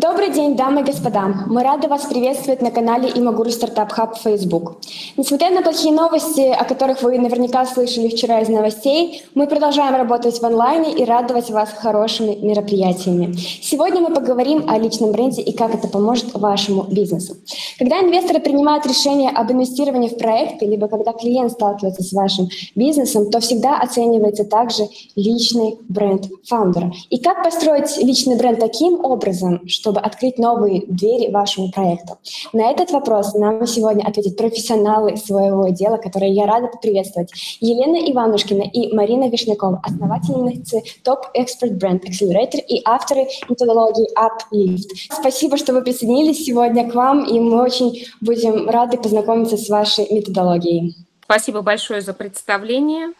[0.00, 1.26] Добрый день, дамы и господа.
[1.46, 4.78] Мы рады вас приветствовать на канале Имагуру Стартап Хаб Facebook.
[5.18, 10.40] Несмотря на плохие новости, о которых вы наверняка слышали вчера из новостей, мы продолжаем работать
[10.40, 13.36] в онлайне и радовать вас хорошими мероприятиями.
[13.36, 17.36] Сегодня мы поговорим о личном бренде и как это поможет вашему бизнесу.
[17.78, 23.30] Когда инвесторы принимают решение об инвестировании в проекты, либо когда клиент сталкивается с вашим бизнесом,
[23.30, 26.90] то всегда оценивается также личный бренд фаундера.
[27.10, 29.60] И как построить личный бренд таким образом,
[29.90, 32.18] чтобы открыть новые двери вашему проекту?
[32.52, 37.30] На этот вопрос нам сегодня ответят профессионалы своего дела, которые я рада поприветствовать.
[37.60, 44.90] Елена Иванушкина и Марина Вишнякова, основательницы Top Expert Brand Accelerator и авторы методологии Uplift.
[45.10, 50.06] Спасибо, что вы присоединились сегодня к вам, и мы очень будем рады познакомиться с вашей
[50.12, 50.94] методологией.
[51.24, 53.12] Спасибо большое за представление.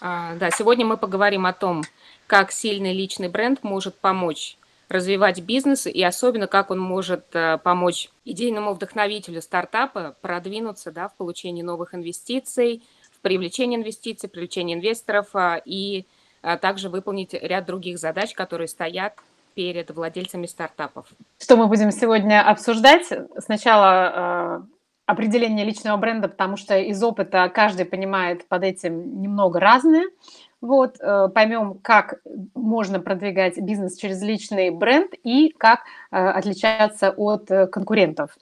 [0.00, 1.82] А, да, сегодня мы поговорим о том,
[2.26, 4.56] как сильный личный бренд может помочь
[4.94, 11.16] развивать бизнес и особенно как он может э, помочь идейному вдохновителю стартапа продвинуться да, в
[11.16, 16.06] получении новых инвестиций, в привлечении инвестиций, привлечении инвесторов а, и
[16.42, 19.14] а, также выполнить ряд других задач, которые стоят
[19.54, 21.06] перед владельцами стартапов.
[21.38, 23.06] Что мы будем сегодня обсуждать?
[23.38, 24.74] Сначала э,
[25.06, 30.04] определение личного бренда, потому что из опыта каждый понимает под этим немного разное.
[30.64, 32.22] Вот, э, поймем, как
[32.54, 38.34] можно продвигать бизнес через личный бренд и как э, отличаться от э, конкурентов.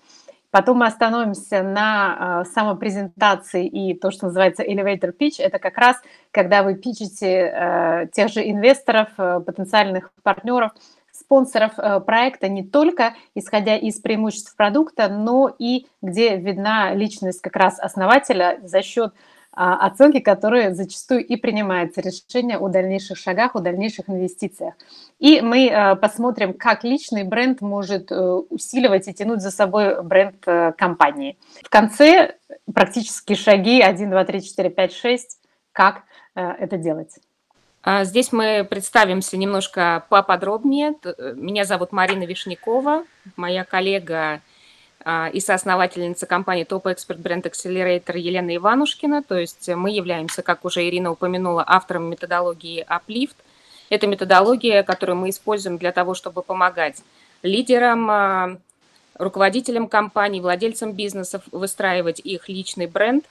[0.52, 5.40] Потом мы остановимся на самопрезентации и то, что называется elevator pitch.
[5.42, 6.00] Это как раз,
[6.30, 10.72] когда вы пичете тех же инвесторов, потенциальных партнеров,
[11.10, 11.72] спонсоров
[12.04, 18.60] проекта не только исходя из преимуществ продукта, но и где видна личность как раз основателя
[18.62, 19.14] за счет
[19.54, 24.74] оценки, которые зачастую и принимаются решения о дальнейших шагах, о дальнейших инвестициях.
[25.18, 30.36] И мы э, посмотрим, как личный бренд может э, усиливать и тянуть за собой бренд
[30.46, 31.36] э, компании.
[31.62, 32.36] В конце
[32.72, 35.38] практически шаги 1, 2, 3, 4, 5, 6,
[35.72, 36.02] как
[36.34, 37.18] это делать.
[37.82, 40.94] А, здесь мы представимся немножко поподробнее.
[41.34, 43.04] Меня зовут Марина Вишнякова,
[43.36, 44.40] моя коллега а,
[45.04, 49.22] и соосновательница компании Top Expert Brand Accelerator Елена Иванушкина.
[49.22, 53.34] То есть мы являемся, как уже Ирина упомянула, автором методологии Uplift.
[53.90, 57.02] Это методология, которую мы используем для того, чтобы помогать
[57.42, 58.56] лидерам, а,
[59.18, 63.24] руководителям компаний, владельцам бизнесов выстраивать их личный бренд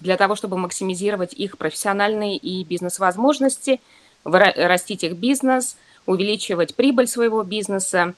[0.00, 3.80] для того, чтобы максимизировать их профессиональные и бизнес-возможности,
[4.24, 5.76] растить их бизнес,
[6.06, 8.14] увеличивать прибыль своего бизнеса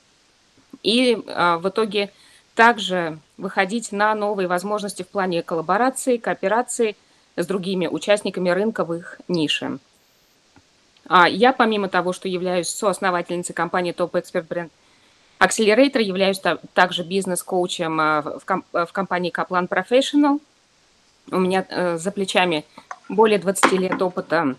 [0.82, 2.10] и а, в итоге–
[2.54, 6.96] также выходить на новые возможности в плане коллаборации, кооперации
[7.36, 9.78] с другими участниками рынка в их нише.
[11.08, 14.70] А я, помимо того, что являюсь соосновательницей компании Top Expert Brand
[15.40, 16.40] Accelerator, являюсь
[16.74, 20.40] также бизнес-коучем в, комп в компании Kaplan Professional.
[21.30, 22.64] У меня э, за плечами
[23.08, 24.54] более 20 лет опыта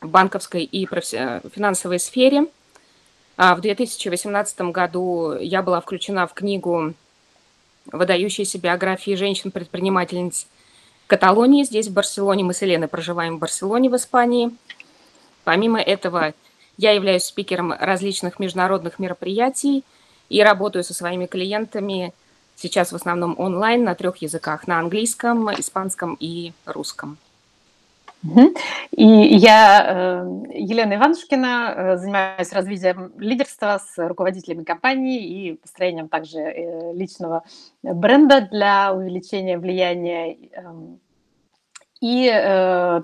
[0.00, 2.46] в банковской и финансовой сфере–
[3.38, 6.94] в 2018 году я была включена в книгу
[7.86, 10.48] «Выдающиеся биографии женщин-предпринимательниц
[11.06, 11.62] Каталонии».
[11.62, 14.50] Здесь, в Барселоне, мы с Еленой проживаем в Барселоне, в Испании.
[15.44, 16.34] Помимо этого,
[16.78, 19.84] я являюсь спикером различных международных мероприятий
[20.28, 22.12] и работаю со своими клиентами
[22.56, 27.18] сейчас в основном онлайн на трех языках, на английском, испанском и русском.
[28.90, 36.38] И я, э, Елена Иванушкина, э, занимаюсь развитием лидерства с руководителями компании и построением также
[36.38, 37.44] э, личного
[37.82, 40.36] бренда для увеличения влияния.
[40.52, 41.00] Эм.
[42.00, 42.28] И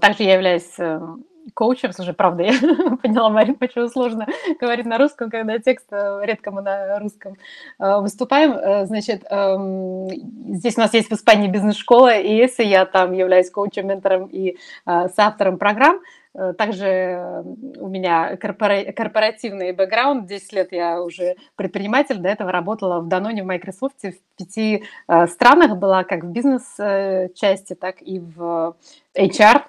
[0.00, 2.53] также я являюсь эм, коучем, слушай, правда, я
[3.03, 4.27] поняла, Марин, почему сложно
[4.60, 7.34] говорить на русском, когда текст э, редко мы на русском
[7.78, 8.53] э, выступаем.
[8.53, 10.09] Э, значит, эм,
[10.54, 14.56] здесь у нас есть в Испании бизнес-школа, и если я там являюсь коучем, ментором и
[14.84, 16.00] соавтором программ,
[16.59, 17.44] также
[17.78, 23.47] у меня корпоративный бэкграунд, 10 лет я уже предприниматель, до этого работала в Даноне, в
[23.47, 24.84] Microsoft, в пяти
[25.28, 28.74] странах была как в бизнес-части, так и в
[29.16, 29.63] HR.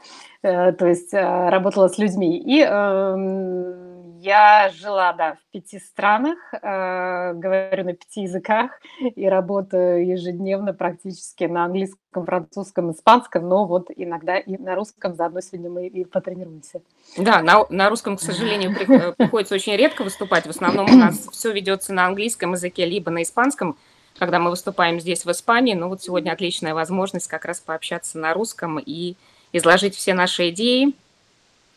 [0.46, 2.38] Э, то есть э, работала с людьми.
[2.38, 8.70] И эм, я жила, да, в пяти странах, э, говорю на пяти языках
[9.00, 15.42] и работаю ежедневно практически на английском, французском, испанском, но вот иногда и на русском заодно
[15.42, 16.82] сегодня мы и потренируемся.
[17.18, 18.76] Да, на, на русском, к сожалению,
[19.18, 20.46] приходится очень редко выступать.
[20.46, 23.78] В основном у нас все ведется на английском языке, либо на испанском,
[24.20, 25.74] когда мы выступаем здесь, в Испании.
[25.74, 29.16] Но вот сегодня отличная возможность как раз пообщаться на русском и
[29.58, 30.94] изложить все наши идеи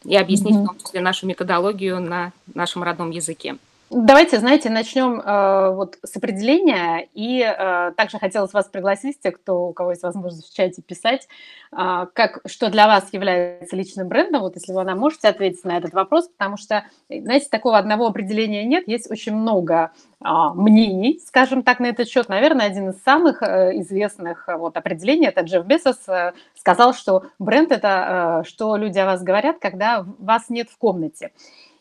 [0.04, 0.62] и объяснить mm-hmm.
[0.62, 3.56] в том числе нашу методологию на нашем родном языке.
[3.90, 7.08] Давайте, знаете, начнем э, вот с определения.
[7.14, 11.26] И э, также хотелось вас пригласить, те, кто, у кого есть возможность в чате писать,
[11.72, 15.78] э, как, что для вас является личным брендом, вот если вы она можете ответить на
[15.78, 19.92] этот вопрос, потому что, знаете, такого одного определения нет, есть очень много
[20.22, 22.28] э, мнений, скажем так, на этот счет.
[22.28, 27.22] Наверное, один из самых э, известных э, вот, определений, это Джефф Бесос э, сказал, что
[27.38, 31.30] бренд– это э, что люди о вас говорят, когда вас нет в комнате.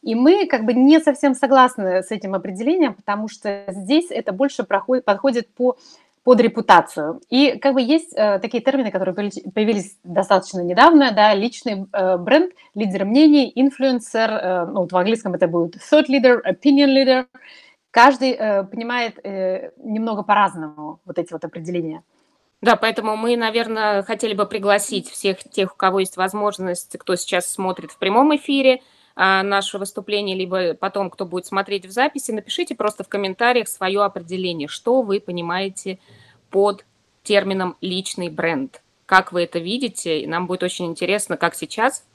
[0.07, 4.63] И мы как бы не совсем согласны с этим определением, потому что здесь это больше
[4.63, 5.75] проходит, подходит по
[6.23, 7.21] под репутацию.
[7.29, 12.53] И как бы есть э, такие термины, которые появились достаточно недавно, да, личный э, бренд,
[12.73, 17.25] лидер мнений, инфлюенсер, э, ну, вот в английском это будет thought leader, opinion leader.
[17.91, 22.01] Каждый э, понимает э, немного по-разному вот эти вот определения.
[22.61, 27.51] Да, поэтому мы, наверное, хотели бы пригласить всех тех, у кого есть возможность, кто сейчас
[27.51, 28.81] смотрит в прямом эфире,
[29.17, 34.67] наше выступление, либо потом, кто будет смотреть в записи, напишите просто в комментариях свое определение,
[34.67, 35.97] что вы понимаете
[36.51, 36.85] под
[37.23, 38.81] термином «личный бренд».
[39.07, 40.27] Как вы это видите?
[40.27, 42.05] нам будет очень интересно, как сейчас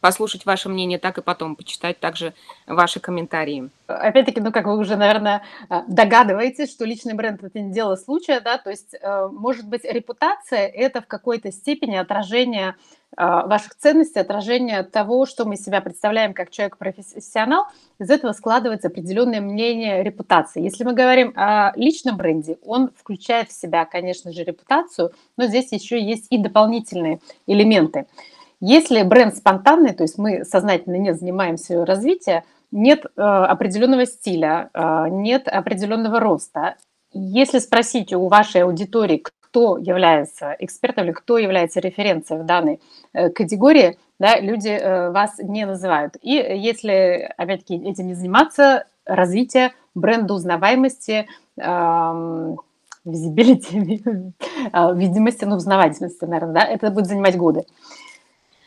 [0.00, 2.34] послушать ваше мнение, так и потом почитать также
[2.66, 3.70] ваши комментарии.
[3.86, 8.40] Опять-таки, ну, как вы уже, наверное, э, догадываетесь, что личный бренд– это не дело случая,
[8.40, 12.76] да, то есть, э, может быть, репутация– это в какой-то степени отражение
[13.16, 17.64] э, ваших ценностей, отражение того, что мы себя представляем как человек-профессионал,
[17.98, 20.62] из этого складывается определенное мнение репутации.
[20.62, 25.72] Если мы говорим о личном бренде, он включает в себя, конечно же, репутацию, но здесь
[25.72, 28.06] еще есть и дополнительные элементы–
[28.60, 35.08] если бренд спонтанный, то есть мы сознательно не занимаемся развитием, нет э, определенного стиля, э,
[35.08, 36.76] нет определенного роста.
[37.12, 42.80] Если спросить у вашей аудитории, кто является экспертом или кто является референцией в данной
[43.12, 46.16] э, категории, да, люди э, вас не называют.
[46.20, 52.56] И если, опять-таки, этим не заниматься, развитие бренда узнаваемости, э,
[53.04, 54.32] visibility,
[54.72, 57.64] э, видимости, ну, узнавательности, наверное, да, это будет занимать годы.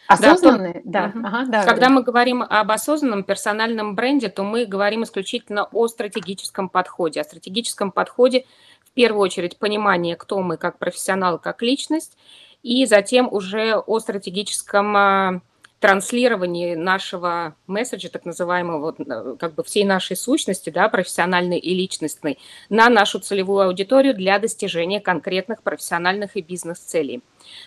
[0.08, 1.12] Осознанные, да.
[1.14, 1.28] да.
[1.28, 1.64] Ага, да.
[1.64, 7.22] Когда мы говорим об осознанном персональном бренде, то мы говорим исключительно о стратегическом подходе.
[7.22, 8.46] О стратегическом подходе
[8.86, 12.18] в первую очередь понимание, кто мы как профессионал, как личность,
[12.64, 15.42] и затем уже о стратегическом а,
[15.84, 22.40] транслировании нашего месседжа, так называемого, э, как бы всей нашей сущности, да, профессиональной и личностной,
[22.70, 27.22] на нашу целевую аудиторию для достижения конкретных профессиональных и бизнес-целей.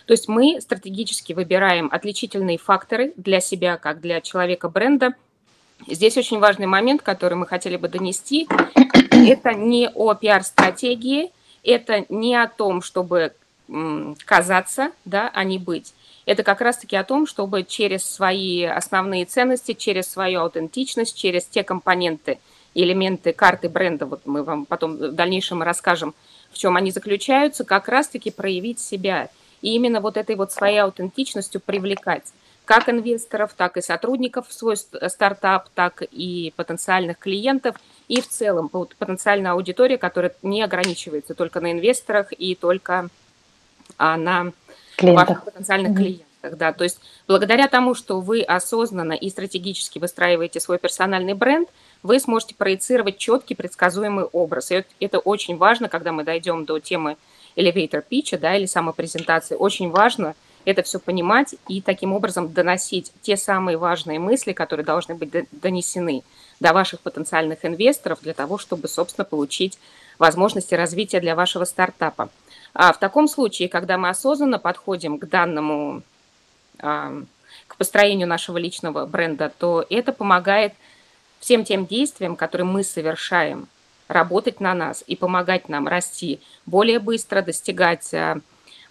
[0.07, 5.13] То есть мы стратегически выбираем отличительные факторы для себя, как для человека бренда.
[5.85, 8.47] Здесь очень важный момент, который мы хотели бы донести.
[9.11, 11.31] Это не о пиар-стратегии,
[11.61, 13.33] это не о том, чтобы
[14.25, 15.93] казаться, да, а не быть
[16.27, 21.63] это как раз-таки о том, чтобы через свои основные ценности, через свою аутентичность, через те
[21.63, 22.39] компоненты,
[22.75, 26.13] элементы карты бренда, вот мы вам потом в дальнейшем расскажем,
[26.51, 29.29] в чем они заключаются, как раз-таки проявить себя.
[29.61, 32.33] И именно вот этой вот своей аутентичностью привлекать
[32.65, 37.77] как инвесторов, так и сотрудников в свой стартап, так и потенциальных клиентов,
[38.09, 43.07] и в целом потенциальная аудитория, которая не ограничивается только на инвесторах и только
[43.97, 44.51] а, на
[44.97, 45.29] клиентах.
[45.29, 45.95] ваших потенциальных mm-hmm.
[45.95, 46.57] клиентах.
[46.57, 46.73] Да.
[46.73, 51.69] То есть благодаря тому, что вы осознанно и стратегически выстраиваете свой персональный бренд,
[52.03, 54.71] вы сможете проецировать четкий предсказуемый образ.
[54.71, 57.17] И это очень важно, когда мы дойдем до темы
[57.55, 59.55] elevator pitch да, или самопрезентации.
[59.55, 60.35] Очень важно
[60.65, 66.23] это все понимать и таким образом доносить те самые важные мысли, которые должны быть донесены
[66.59, 69.79] до ваших потенциальных инвесторов для того, чтобы, собственно, получить
[70.19, 72.29] возможности развития для вашего стартапа.
[72.77, 76.03] А в таком случае, когда мы осознанно подходим к данному,
[76.77, 77.11] а,
[77.65, 80.73] к построению нашего личного бренда, то это помогает
[81.39, 83.67] всем тем действиям, которые мы совершаем,
[84.07, 88.41] работать на нас и помогать нам расти более быстро, достигать а,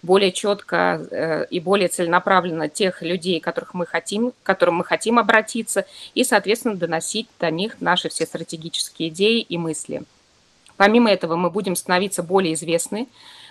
[0.03, 5.17] более четко э, и более целенаправленно тех людей, которых мы хотим, к которым мы хотим
[5.17, 10.03] обратиться, и, соответственно, доносить до них наши все стратегические идеи и мысли.
[10.75, 13.07] Помимо этого, мы будем становиться более известны,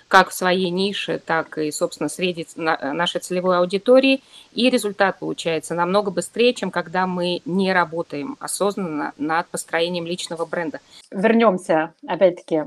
[0.08, 4.22] как в своей нише, так и, собственно, среди нашей целевой аудитории.
[4.52, 10.80] И результат получается намного быстрее, чем когда мы не работаем осознанно над построением личного бренда.
[11.10, 12.64] Вернемся, опять-таки,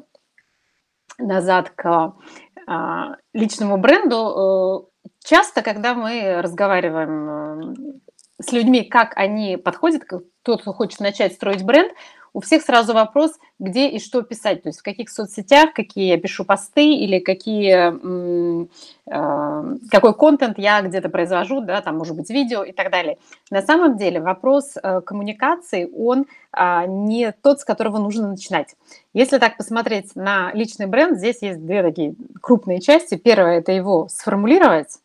[1.18, 2.14] назад к
[2.68, 4.86] а, личному бренду.
[4.86, 10.04] Э, часто, когда мы разговариваем э, с людьми, как они подходят,
[10.44, 11.92] тот, кто хочет начать строить бренд,
[12.34, 16.18] у всех сразу вопрос, где и что писать, то есть в каких соцсетях, какие я
[16.18, 17.94] пишу посты или какие,
[19.06, 23.18] э, какой контент я где-то произвожу, да, там может быть видео и так далее.
[23.52, 28.76] На самом деле вопрос э, коммуникации, он а, не тот, с которого нужно начинать.
[29.14, 33.16] Если так посмотреть на личный бренд, здесь есть две такие крупные части.
[33.16, 34.98] Первое– это его сформулировать,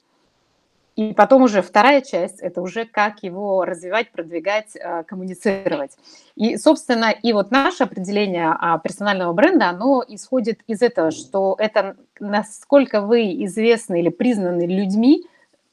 [0.97, 5.93] и потом уже вторая часть– это уже как его развивать, продвигать, э, коммуницировать.
[6.37, 11.97] И, собственно, и вот наше определение а, персонального бренда, оно исходит из этого, что это
[12.21, 15.25] насколько вы известны или признаны людьми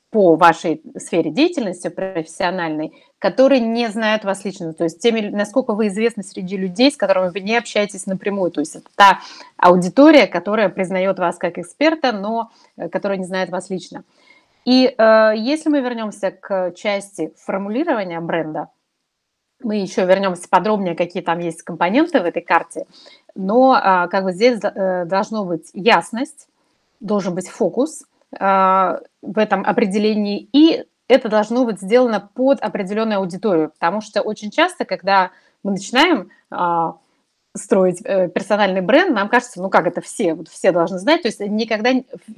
[0.09, 5.87] по вашей сфере деятельности профессиональной, которые не знают вас лично, то есть теми, насколько вы
[5.87, 9.19] известны среди людей, с которыми вы не общаетесь напрямую, то есть это та
[9.55, 14.03] аудитория, которая признает вас как эксперта, но э, которая не знает вас лично.
[14.65, 18.69] И э, если мы вернемся к части формулирования бренда,
[19.63, 22.85] мы еще вернемся подробнее, какие там есть компоненты в этой карте,
[23.35, 26.47] но э, как бы здесь э, должно быть ясность,
[26.99, 33.69] должен быть фокус э, в этом определении, и это должно быть сделано под определенную аудиторию,
[33.69, 35.31] потому что очень часто, когда
[35.63, 36.93] мы начинаем э,
[37.55, 41.27] строить э, персональный бренд, нам кажется, ну как это все, вот все должны знать, то
[41.27, 41.91] есть никогда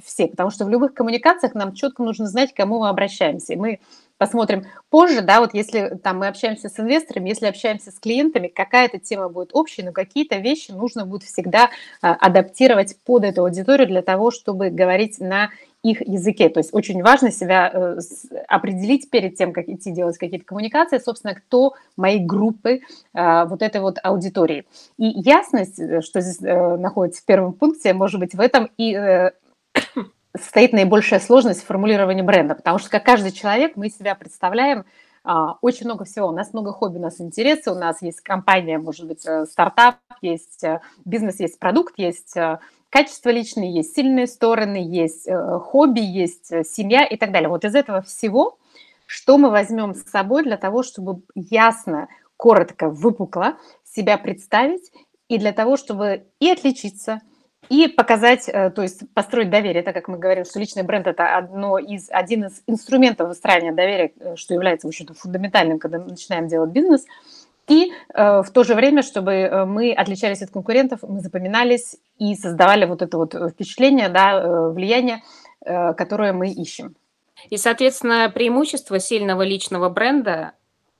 [0.03, 3.53] все, потому что в любых коммуникациях нам четко нужно знать, к кому мы обращаемся.
[3.53, 3.79] И мы
[4.17, 8.97] посмотрим позже, да, вот если там мы общаемся с инвесторами, если общаемся с клиентами, какая-то
[8.97, 11.69] тема будет общей, но какие-то вещи нужно будет всегда
[12.01, 15.49] а, адаптировать под эту аудиторию для того, чтобы говорить на
[15.83, 16.49] их языке.
[16.49, 17.99] То есть очень важно себя э,
[18.47, 22.79] определить перед тем, как идти делать какие-то коммуникации, собственно, кто моей группы
[23.13, 24.65] э, вот этой вот аудитории.
[24.97, 29.29] И ясность, э, что здесь находится в первом пункте, может быть, в этом и
[30.39, 34.85] стоит наибольшая сложность в формулировании бренда, потому что как каждый человек мы себя представляем
[35.25, 36.27] а, очень много всего.
[36.27, 40.63] У нас много хобби, у нас интересы, у нас есть компания, может быть, стартап, есть
[41.05, 42.35] бизнес, есть продукт, есть
[42.93, 47.49] качества личные, есть сильные стороны, есть э, хобби, есть э, семья и так далее.
[47.49, 48.59] Вот из этого всего,
[49.07, 52.07] что мы возьмем с собой для того, чтобы ясно,
[52.37, 54.91] коротко, выпукло себя представить
[55.27, 57.21] и для того, чтобы и отличиться,
[57.67, 61.35] и показать, э, то есть построить доверие, так как мы говорим, что личный бренд– это
[61.35, 66.47] одно из, один из инструментов выстраивания доверия, что является, в общем-то, фундаментальным, когда мы начинаем
[66.47, 67.05] делать бизнес–
[67.67, 72.35] и э, в то же время, чтобы э, мы отличались от конкурентов, мы запоминались и
[72.35, 75.23] создавали вот это вот впечатление, да, э, влияние,
[75.65, 76.95] э, которое мы ищем.
[77.49, 80.53] И, соответственно, преимущество сильного личного бренда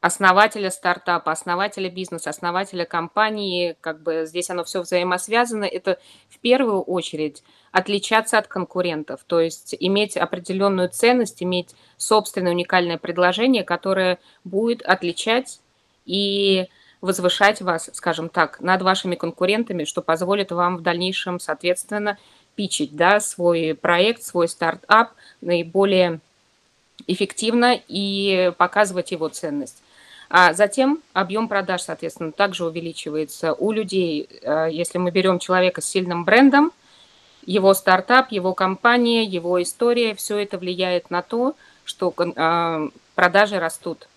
[0.03, 5.98] основателя стартапа, основателя бизнеса, основателя компании, как бы здесь оно все взаимосвязано, это
[6.29, 7.41] в первую очередь
[7.72, 15.62] отличаться от конкурентов, то есть иметь определенную ценность, иметь собственное уникальное предложение, которое будет отличать
[16.05, 16.67] и
[17.01, 22.17] возвышать вас, скажем так, над вашими конкурентами, что позволит вам в дальнейшем, соответственно,
[22.55, 26.19] пичить да, свой проект, свой стартап наиболее
[27.07, 29.83] эффективно и показывать его ценность.
[30.29, 34.27] А затем объем продаж, соответственно, также увеличивается у людей.
[34.41, 36.72] Э, если мы берем человека с сильным брендом,
[37.45, 44.07] его стартап, его компания, его история, все это влияет на то, что э, продажи растут.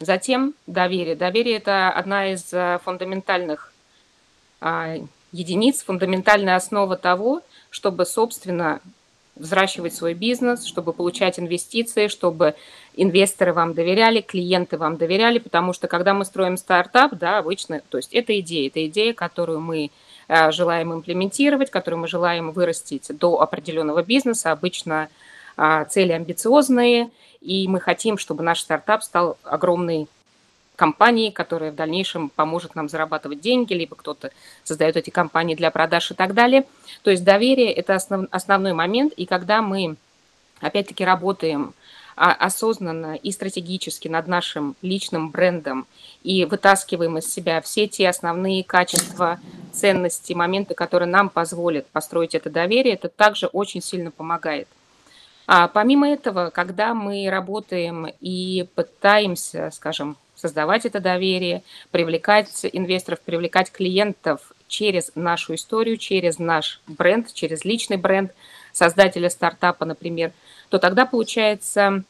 [0.00, 1.16] Затем доверие.
[1.16, 3.72] Доверие– это одна из э, фундаментальных
[4.60, 4.96] а,
[5.32, 8.80] единиц, фундаментальная основа того, чтобы, собственно,
[9.34, 12.54] взращивать свой бизнес, чтобы получать инвестиции, чтобы
[12.96, 17.98] инвесторы вам доверяли, клиенты вам доверяли, потому что когда мы строим стартап, да, обычно, то
[17.98, 19.90] есть это идея, это идея, которую мы
[20.28, 25.08] э, желаем имплементировать, которую мы желаем вырастить до определенного бизнеса, обычно
[25.88, 27.10] цели амбициозные,
[27.40, 30.08] и мы хотим, чтобы наш стартап стал огромной
[30.78, 34.30] компанией, которая в дальнейшем поможет нам зарабатывать деньги, либо кто-то
[34.62, 36.64] создает эти компании для продаж и так далее.
[37.02, 39.96] То есть доверие– это основ, основной момент, и когда мы,
[40.60, 41.74] опять-таки, работаем
[42.14, 45.86] а, осознанно и стратегически над нашим личным брендом
[46.22, 49.40] и вытаскиваем из себя все те основные качества,
[49.72, 54.68] ценности, моменты, которые нам позволят построить это доверие, это также очень сильно помогает.
[55.50, 63.72] А помимо этого, когда мы работаем и пытаемся, скажем, создавать это доверие, привлекать инвесторов, привлекать
[63.72, 68.32] клиентов через нашу историю, через наш бренд, через личный бренд
[68.74, 70.32] создателя стартапа, например,
[70.68, 72.04] то тогда получается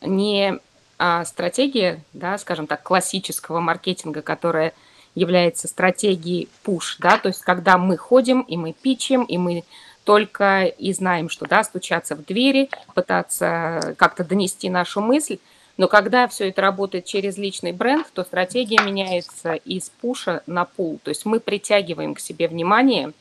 [0.00, 0.58] не
[0.98, 4.72] а, стратегия, да, скажем так, классического маркетинга, которая
[5.14, 9.64] является стратегией push, да, то есть когда мы ходим и мы пичем, и мы
[10.06, 15.38] только и знаем, что да, стучаться в двери, пытаться как-то донести нашу мысль,
[15.76, 20.98] Но когда все это работает через личный бренд, то стратегия меняется из пуша на пул.
[21.02, 23.12] То есть мы притягиваем к себе внимание,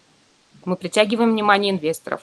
[0.64, 2.22] мы притягиваем внимание инвесторов,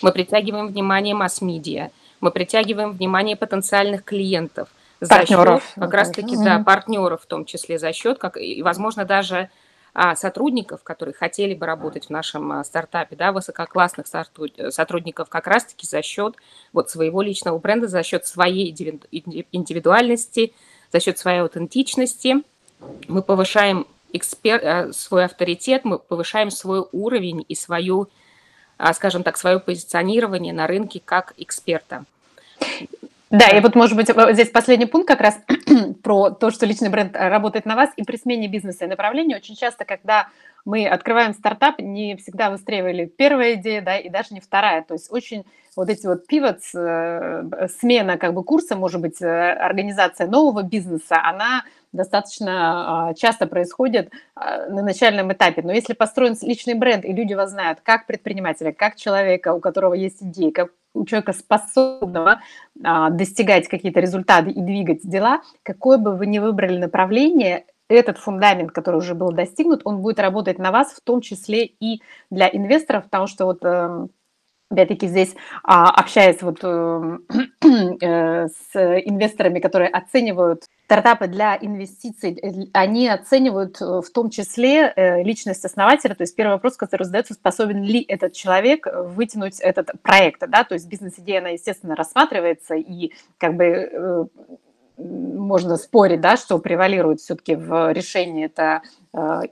[0.00, 1.90] мы притягиваем внимание масс-медиа,
[2.20, 4.68] мы притягиваем внимание потенциальных клиентов–
[5.08, 5.64] партнеров.
[5.64, 9.50] Счет, как раз-таки, да, партнеров в том числе за счет, как, и, возможно, даже
[10.14, 16.00] сотрудников, которые хотели бы работать в нашем а, стартапе, да, высококлассных сотрудников как раз-таки за
[16.00, 16.36] счет
[16.72, 20.54] вот своего личного бренда, за счет своей индивидуальности,
[20.92, 22.42] за счет своей аутентичности.
[23.06, 24.60] Мы повышаем экспер...
[24.64, 28.08] А, свой авторитет, мы повышаем свой уровень и свою,
[28.94, 32.06] скажем так, свое позиционирование на рынке как эксперта.
[33.32, 35.40] Да, и вот, может быть, здесь последний пункт как раз
[36.02, 39.36] про то, что личный бренд э, работает на вас и при смене бизнеса и направления.
[39.36, 40.28] Очень часто, когда
[40.64, 44.82] мы открываем стартап, не всегда выстреливали первая идея, да, и даже не вторая.
[44.82, 45.44] То есть очень
[45.76, 51.16] вот эти вот pivots, э, смена как бы курса, может быть, э, организация нового бизнеса,
[51.22, 55.62] она достаточно а, часто происходит а, на начальном этапе.
[55.62, 59.94] Но если построен личный бренд, и люди вас знают как предпринимателя, как человека, у которого
[59.94, 62.40] есть идеи, как у человека способного
[62.82, 68.72] а, достигать какие-то результаты и двигать дела, какое бы вы ни выбрали направление, этот фундамент,
[68.72, 73.04] который уже был достигнут, он будет работать на вас, в том числе и для инвесторов,
[73.04, 74.10] потому что вот эм,
[74.72, 77.18] опять-таки здесь а, общаясь вот э,
[78.00, 84.92] э, с инвесторами, которые оценивают стартапы для инвестиций, э, они оценивают в том числе
[85.24, 86.14] личность основателя.
[86.14, 90.40] То есть первый вопрос, который задается, способен ли этот человек вытянуть этот проект.
[90.48, 90.64] Да?
[90.64, 94.28] То есть бизнес-идея, она, естественно, рассматривается, и как бы
[95.42, 98.82] можно спорить, да, что превалирует все-таки в решении это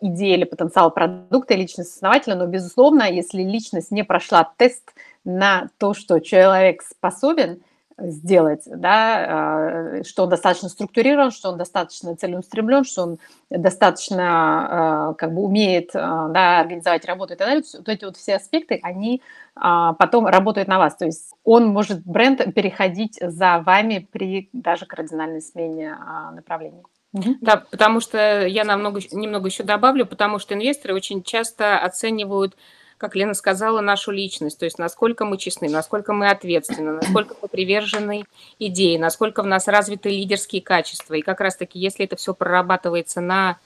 [0.00, 4.94] идея или потенциал продукта личность основателя, но, безусловно, если личность не прошла тест
[5.24, 7.60] на то, что человек способен
[8.00, 13.18] сделать, да, а, что он достаточно структурирован, что он достаточно целеустремлен, что он
[13.50, 17.64] достаточно а, как бы умеет а, да, организовать работу и так далее.
[17.76, 19.22] Вот эти вот все аспекты, они
[19.54, 20.96] потом работают на вас.
[20.96, 25.98] То есть он может, бренд, переходить за вами при даже кардинальной смене
[26.32, 26.82] направления.
[27.12, 32.56] Да, потому что я намного, немного еще добавлю, потому что инвесторы очень часто оценивают
[33.00, 37.48] как Лена сказала, нашу личность, то есть насколько мы честны, насколько мы ответственны, насколько мы
[37.48, 38.26] привержены
[38.58, 41.14] идее, насколько в нас развиты лидерские качества.
[41.14, 43.56] И как раз-таки, если это все прорабатывается на,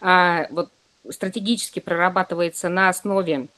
[0.00, 0.70] а, вот
[1.10, 3.48] стратегически прорабатывается на основе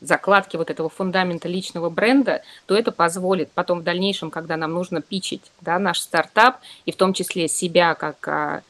[0.00, 5.00] закладки вот этого фундамента личного бренда, то это позволит потом в дальнейшем, когда нам нужно
[5.00, 8.62] пичить да, наш стартап, и в том числе себя как а,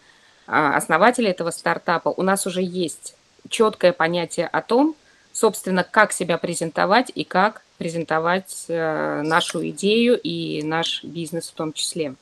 [0.46, 3.16] а, основателя этого стартапа, у нас уже есть
[3.48, 4.94] четкое понятие о том,
[5.34, 11.72] собственно, как себя презентовать и как презентовать э, нашу идею и наш бизнес в том
[11.72, 12.14] числе.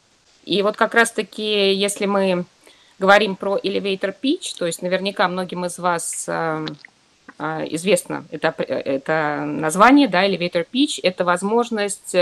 [0.45, 2.47] И вот как раз-таки, если мы
[2.99, 6.67] говорим про elevator pitch, то есть наверняка многим из вас э,
[7.39, 12.17] э, известно это, это название, да, elevator pitch, это возможность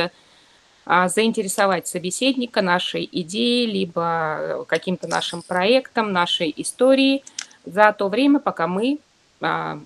[0.87, 7.23] заинтересовать собеседника нашей идеей, либо каким-то нашим проектом, нашей историей
[7.65, 8.99] за то время, пока мы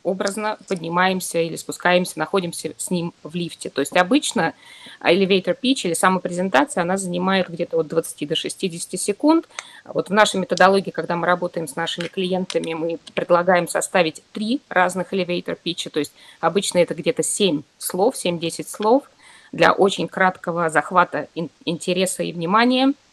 [0.03, 3.71] образно поднимаемся или спускаемся, находимся с ним в лифте.
[3.71, 4.55] То есть обычно
[5.01, 9.49] elevator pitch или самопрезентация, она занимает где-то от 20 до 60 секунд.
[9.85, 15.12] Вот в нашей методологии, когда мы работаем с нашими клиентами, мы предлагаем составить три разных
[15.12, 19.05] elevator pitch, то есть обычно это где-то 7 слов, 7-10 слов
[19.53, 21.29] для очень краткого захвата
[21.64, 22.93] интереса и внимания–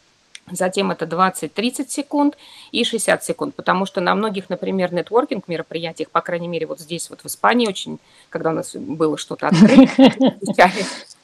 [0.50, 2.36] затем это 20-30 секунд
[2.72, 7.08] и 60 секунд, потому что на многих, например, нетворкинг мероприятиях, по крайней мере, вот здесь
[7.10, 10.36] вот в Испании очень, когда у нас было что-то открыто,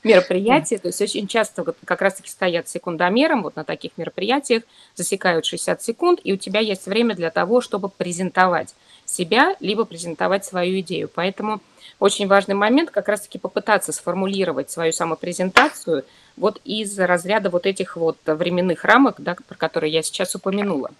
[0.05, 4.63] мероприятия, то есть очень часто как раз-таки стоят секундомером, вот на таких мероприятиях
[4.95, 10.45] засекают 60 секунд, и у тебя есть время для того, чтобы презентовать себя, либо презентовать
[10.45, 11.11] свою идею.
[11.13, 11.61] Поэтому
[11.99, 16.05] очень важный момент как раз-таки попытаться сформулировать свою самопрезентацию
[16.37, 20.91] вот из разряда вот этих вот временных рамок, да, про которые я сейчас упомянула.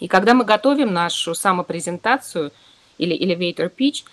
[0.00, 2.50] И когда мы готовим нашу самопрезентацию
[2.98, 4.04] или elevator pitch,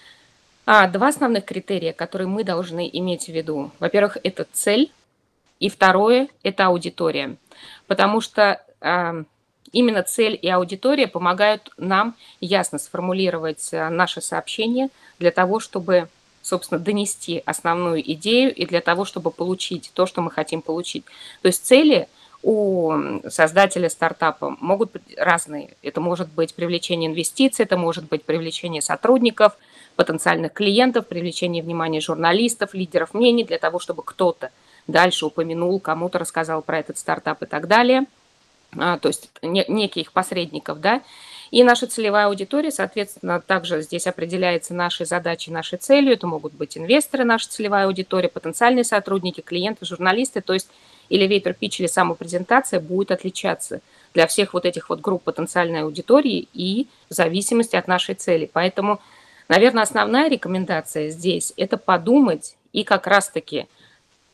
[0.71, 3.71] а, два основных критерия, которые мы должны иметь в виду.
[3.79, 4.91] Во-первых, это цель,
[5.60, 7.38] и второе– это аудитория.
[7.88, 9.15] Потому что а,
[9.71, 16.08] именно цель и аудитория помогают нам ясно сформулировать а, наше сообщение для того, чтобы
[16.43, 21.03] собственно, донести основную идею и для того, чтобы получить то, что мы хотим получить.
[21.41, 22.08] То есть цели
[22.43, 22.93] у
[23.27, 25.71] создателя стартапа могут быть разные.
[25.82, 29.58] Это может быть привлечение инвестиций, это может быть привлечение сотрудников,
[29.99, 34.49] потенциальных клиентов, привлечение внимания журналистов, лидеров мнений для того, чтобы кто-то
[34.88, 38.05] дальше упомянул, кому-то рассказал про этот стартап и так далее.
[38.77, 41.01] а, то есть не, неких посредников, да,
[41.51, 46.13] и наша целевая аудитория, соответственно, также здесь определяется нашей задачей, нашей целью.
[46.13, 50.39] Это могут быть инвесторы, наша целевая аудитория, потенциальные сотрудники, клиенты, журналисты.
[50.39, 50.69] То есть
[51.09, 53.81] elevator pitch или самопрезентация будет отличаться
[54.13, 58.49] для всех вот этих вот групп потенциальной аудитории и в зависимости от нашей цели.
[58.51, 59.01] Поэтому,
[59.49, 63.67] наверное, основная рекомендация здесь– это подумать и как раз-таки–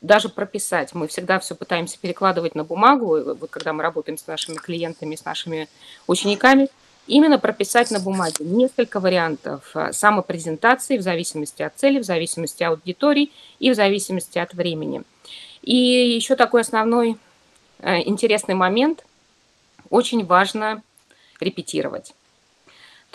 [0.06, 0.94] даже прописать.
[0.94, 5.26] Мы всегда все пытаемся перекладывать на бумагу, вот когда мы работаем с нашими клиентами, с
[5.26, 5.68] нашими
[6.08, 6.70] учениками,
[7.08, 12.80] именно прописать на бумаге несколько вариантов а, самопрезентации в зависимости от цели, в зависимости от
[12.80, 15.04] аудитории и в зависимости от времени.
[15.62, 17.18] И еще такой основной
[17.80, 19.04] э, интересный момент.
[19.90, 20.82] Очень важно
[21.40, 22.14] репетировать.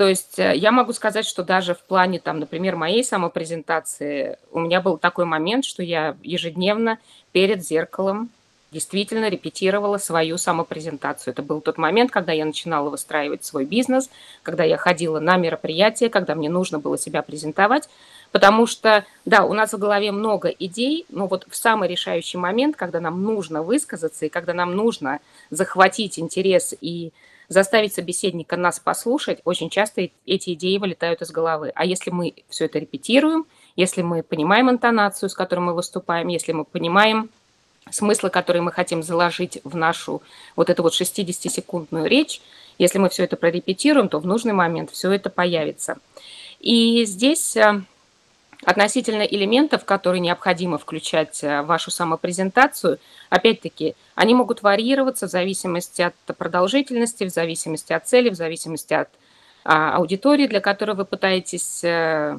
[0.00, 4.58] То есть э, я могу сказать, что даже в плане, там, например, моей самопрезентации у
[4.58, 6.98] меня был такой момент, что я ежедневно
[7.32, 8.30] перед зеркалом
[8.72, 11.32] действительно репетировала свою самопрезентацию.
[11.32, 14.08] Это был тот момент, когда я начинала выстраивать свой бизнес,
[14.42, 17.90] когда я ходила на мероприятия, когда мне нужно было себя презентовать,
[18.32, 22.74] потому что, да, у нас в голове много идей, но вот в самый решающий момент,
[22.74, 27.12] когда нам нужно высказаться и когда нам нужно захватить интерес и
[27.50, 31.72] заставить собеседника нас послушать, очень часто эти идеи вылетают из головы.
[31.74, 36.52] А если мы все это репетируем, если мы понимаем интонацию, с которой мы выступаем, если
[36.52, 37.28] мы понимаем
[37.90, 40.22] смыслы, которые мы хотим заложить в нашу
[40.54, 42.40] вот эту вот 60-секундную речь,
[42.78, 45.98] если мы все это прорепетируем, то в нужный момент все это появится.
[46.60, 47.82] И здесь э,
[48.64, 52.98] Относительно элементов, которые необходимо включать э, в вашу самопрезентацию,
[53.30, 59.08] опять-таки, они могут варьироваться в зависимости от продолжительности, в зависимости от цели, в зависимости от
[59.64, 62.38] а, аудитории, для которой вы пытаетесь а,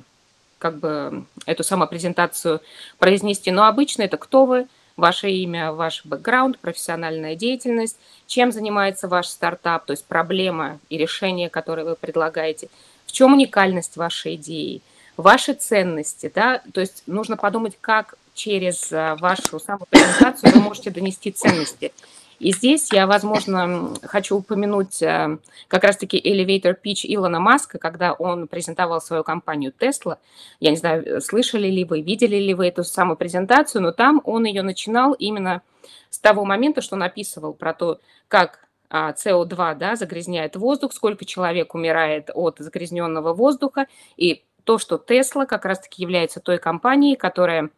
[0.60, 2.62] как бы эту самопрезентацию
[3.00, 3.50] произнести.
[3.50, 9.86] Но обычно это кто вы, ваше имя, ваш бэкграунд, профессиональная деятельность, чем занимается ваш стартап,
[9.86, 12.70] то есть проблема и решение, которое вы предлагаете,
[13.08, 14.84] в чем уникальность вашей идеи–
[15.18, 21.32] ваши ценности, да, то есть нужно подумать, как через э, вашу самопрезентацию вы можете донести
[21.32, 21.92] ценности.
[22.40, 28.48] И здесь я, возможно, хочу упомянуть э, как раз-таки elevator pitch Илона Маска, когда он
[28.48, 30.18] презентовал свою компанию Tesla.
[30.60, 34.46] Я не знаю, слышали ли вы, видели ли вы эту самую презентацию, но там он
[34.46, 35.62] ее начинал именно
[36.10, 41.26] с того момента, что он описывал про то, как СО2 а, да, загрязняет воздух, сколько
[41.26, 47.70] человек умирает от загрязненного воздуха, и то, что Tesla как раз-таки является той компанией, которая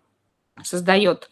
[0.64, 1.30] создает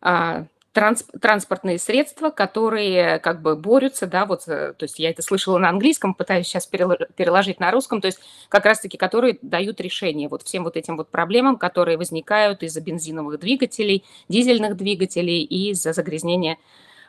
[0.00, 5.22] а, транс, транспортные средства, которые как бы борются, да, вот, э, то есть я это
[5.22, 10.28] слышала на английском, пытаюсь сейчас переложить на русском, то есть как раз-таки которые дают решение
[10.28, 15.92] вот всем вот этим вот проблемам, которые возникают из-за бензиновых двигателей, дизельных двигателей и из-за
[15.92, 16.58] загрязнения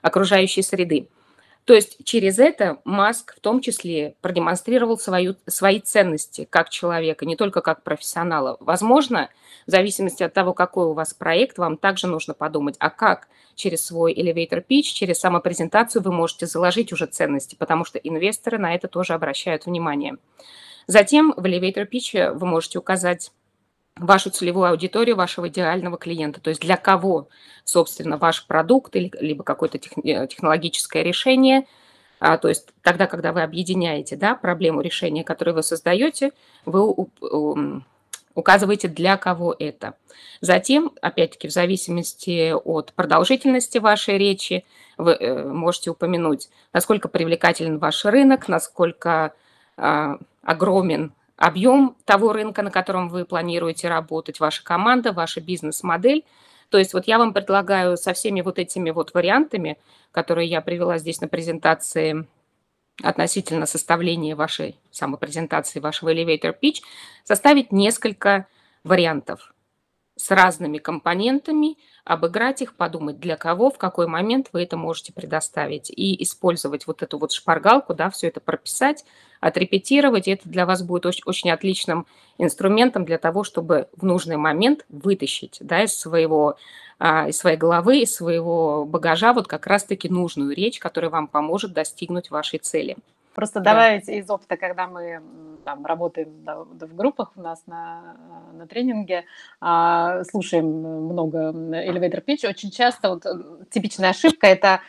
[0.01, 1.07] окружающей среды.
[1.65, 7.37] То есть через это Маск в том числе продемонстрировал свою, свои ценности как человека, не
[7.37, 8.57] только как профессионала.
[8.59, 9.29] Возможно,
[9.65, 13.85] в зависимости от того, какой у вас проект, вам также нужно подумать, а как через
[13.85, 18.89] свой elevator pitch, через самопрезентацию вы можете заложить уже ценности, потому что инвесторы на это
[18.89, 20.17] тоже обращают внимание.
[20.87, 23.31] Затем в elevator pitch вы можете указать
[23.95, 27.27] вашу целевую аудиторию, вашего идеального клиента, то есть для кого,
[27.63, 31.65] собственно, ваш продукт или либо какое-то э, технологическое решение,
[32.19, 36.31] а, то есть тогда, когда вы объединяете да, проблему решения, которую вы создаете,
[36.65, 36.93] вы
[38.33, 39.93] указываете, для кого это.
[40.41, 44.65] Затем, опять-таки, в зависимости от продолжительности вашей речи,
[44.97, 49.33] вы э, можете упомянуть, насколько привлекателен ваш рынок, насколько
[49.77, 56.25] а, огромен объем того рынка, на котором вы планируете работать, ваша команда, ваша бизнес-модель.
[56.69, 59.77] То есть вот я вам предлагаю со всеми вот этими вот вариантами,
[60.11, 62.27] которые я привела здесь на презентации
[63.01, 66.81] относительно составления вашей самопрезентации, вашего elevator pitch,
[67.23, 68.47] составить несколько
[68.83, 69.52] вариантов
[70.15, 75.89] с разными компонентами, обыграть их, подумать, для кого, в какой момент вы это можете предоставить.
[75.89, 79.05] И использовать вот эту вот шпаргалку, да, все это прописать,
[79.39, 80.27] отрепетировать.
[80.27, 82.05] И это для вас будет очень, очень отличным
[82.37, 86.57] инструментом для того, чтобы в нужный момент вытащить да, из, своего,
[86.99, 91.73] а, из своей головы, из своего багажа вот как раз-таки нужную речь, которая вам поможет
[91.73, 92.97] достигнуть вашей цели.
[93.33, 93.71] Просто да.
[93.71, 95.21] добавить из опыта, когда мы
[95.65, 98.15] там, работаем да, в группах у нас на,
[98.53, 99.25] на тренинге,
[99.59, 103.25] а, слушаем много elevator pitch, очень часто вот
[103.71, 104.81] типичная ошибка– это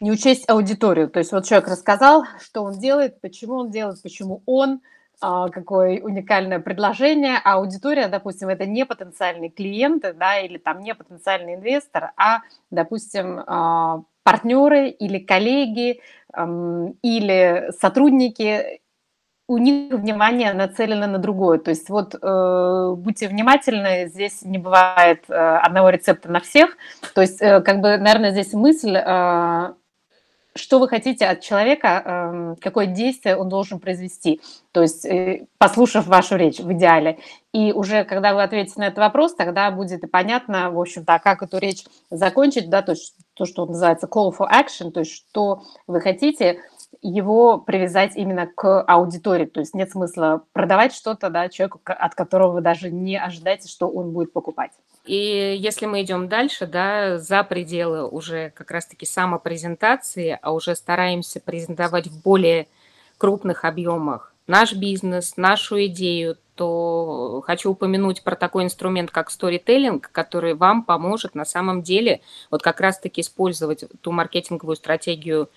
[0.00, 1.08] не учесть аудиторию.
[1.08, 4.80] То есть вот человек рассказал, что он делает, почему он делает, почему он,
[5.20, 10.94] а, какое уникальное предложение, а аудитория, допустим, это не потенциальные клиенты, да, или там не
[10.94, 16.00] потенциальный инвестор, а, допустим, а, партнеры или коллеги,
[16.34, 18.80] или сотрудники,
[19.48, 21.58] у них внимание нацелено на другое.
[21.58, 26.76] То есть вот э, будьте внимательны, здесь не бывает э, одного рецепта на всех.
[27.14, 29.72] То есть э, как бы, наверное, здесь мысль, э,
[30.54, 34.42] что вы хотите от человека, э, какое действие он должен произвести.
[34.72, 37.18] То есть э, послушав вашу речь в идеале.
[37.54, 41.42] И уже когда вы ответите на этот вопрос, тогда будет и понятно, в общем-то, как
[41.42, 45.62] эту речь закончить, да, то есть то, что называется call for action, то есть что
[45.86, 46.60] вы хотите–
[47.02, 49.46] его привязать именно к аудитории.
[49.46, 53.88] То есть нет смысла продавать что-то да, человеку, от которого вы даже не ожидаете, что
[53.88, 54.72] он будет покупать.
[55.04, 61.40] И если мы идем дальше, да, за пределы уже как раз-таки самопрезентации, а уже стараемся
[61.40, 62.68] презентовать в более
[63.16, 70.54] крупных объемах наш бизнес, нашу идею, то хочу упомянуть про такой инструмент, как сторителлинг, который
[70.54, 75.48] вам поможет на самом деле вот как раз-таки использовать ту маркетинговую стратегию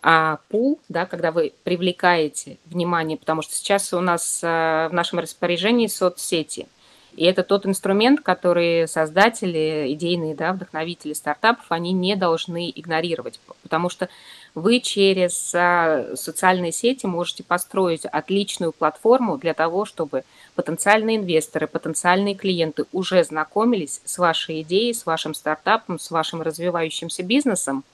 [0.00, 5.18] а пул, да, когда вы привлекаете внимание, потому что сейчас у нас а, в нашем
[5.18, 6.68] распоряжении соцсети.
[7.16, 13.90] И это тот инструмент, который создатели, идейные да, вдохновители стартапов, они не должны игнорировать, потому
[13.90, 14.08] что
[14.54, 22.34] вы через а, социальные сети можете построить отличную платформу для того, чтобы потенциальные инвесторы, потенциальные
[22.34, 27.84] клиенты уже знакомились с вашей идеей, с вашим стартапом, с вашим развивающимся бизнесом.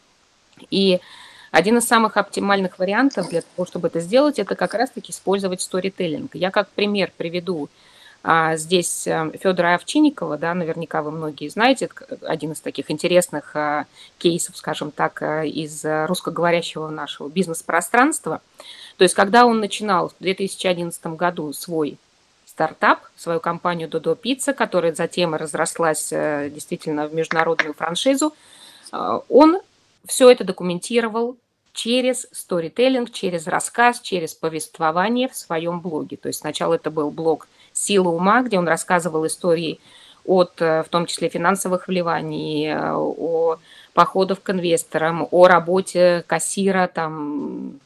[0.70, 1.00] И
[1.50, 6.34] один из самых оптимальных вариантов для того, чтобы это сделать, это как раз-таки использовать сторителлинг.
[6.34, 7.68] Я как пример приведу
[8.26, 11.90] а, здесь э, Федора Овчинникова, да, наверняка вы многие знаете,
[12.22, 13.84] один из таких интересных а,
[14.16, 18.40] кейсов, скажем так, а, из русскоговорящего нашего бизнес-пространства.
[18.96, 21.98] То есть, когда он начинал в 2011 году свой
[22.46, 28.32] стартап, свою компанию Додо Пицца, которая затем разрослась действительно в международную франшизу,
[28.92, 29.58] он
[30.06, 31.36] все это документировал,
[31.72, 36.16] через сторителлинг, через рассказ, через повествование в своем блоге.
[36.16, 39.80] То есть сначала это был блог «Сила ума», где он рассказывал истории
[40.24, 43.58] от, э, в том числе, финансовых вливаний, э, о
[43.92, 47.78] походах к инвесторам, о работе кассира там,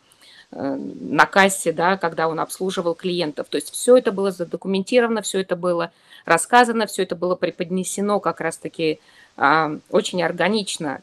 [0.53, 3.49] э, на кассе, да, когда он обслуживал клиентов.
[3.49, 5.91] То есть все это было задокументировано, все это было
[6.25, 9.01] рассказано, все это было преподнесено как раз-таки
[9.37, 11.03] а, очень органично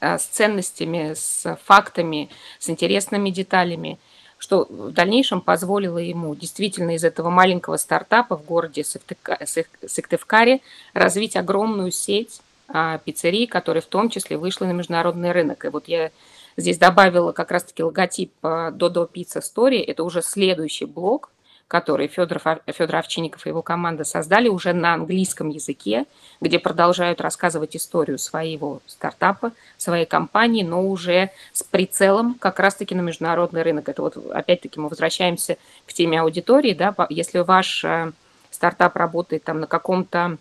[0.00, 3.98] с ценностями, с фактами, с интересными деталями,
[4.40, 10.60] что в дальнейшем позволило ему действительно из этого маленького стартапа в городе Сыктывкаре
[10.94, 15.66] развить огромную сеть а, пиццерий, которая в том числе вышла на международный рынок.
[15.66, 16.10] И вот я
[16.56, 19.84] здесь добавила как раз-таки логотип Dodo Pizza Story.
[19.84, 21.28] Это уже следующий блок,
[21.70, 26.04] который Федор, Федор Овчинников и его команда создали уже на английском языке,
[26.40, 33.02] где продолжают рассказывать историю своего стартапа, своей компании, но уже с прицелом как раз-таки на
[33.02, 33.88] международный рынок.
[33.88, 36.74] Это вот опять-таки мы возвращаемся к теме аудитории.
[36.74, 36.92] Да?
[37.08, 38.10] Если ваш э,
[38.50, 40.38] стартап работает там на каком-то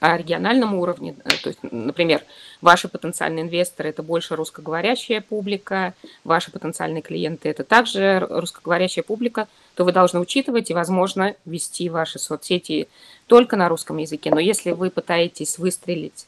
[0.00, 2.22] а региональном уровне, э, то есть, например,
[2.60, 9.84] ваши потенциальные инвесторы– это больше русскоговорящая публика, ваши потенциальные клиенты– это также русскоговорящая публика, то
[9.84, 12.88] вы должны учитывать и, возможно, вести ваши соцсети
[13.26, 14.30] только на русском языке.
[14.30, 16.26] Но если вы пытаетесь выстрелить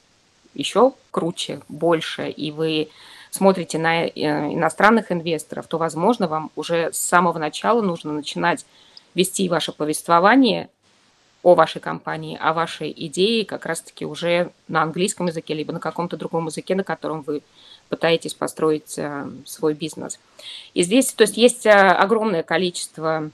[0.55, 2.88] еще круче, больше, и вы
[3.31, 8.66] смотрите на э, иностранных инвесторов, то, возможно, вам уже с самого начала нужно начинать
[9.14, 10.68] вести ваше повествование
[11.42, 16.16] о вашей компании, о вашей идее как раз-таки уже на английском языке, либо на каком-то
[16.16, 17.42] другом языке, на котором вы
[17.88, 20.18] пытаетесь построить э, свой бизнес.
[20.74, 23.31] И здесь, то есть, есть э, огромное количество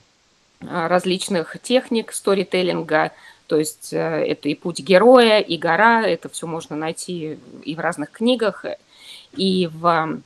[0.59, 3.11] э, различных техник сторителлинга,
[3.45, 8.11] то есть это и путь героя, и гора, это все можно найти и в разных
[8.11, 8.65] книгах,
[9.37, 10.19] и в,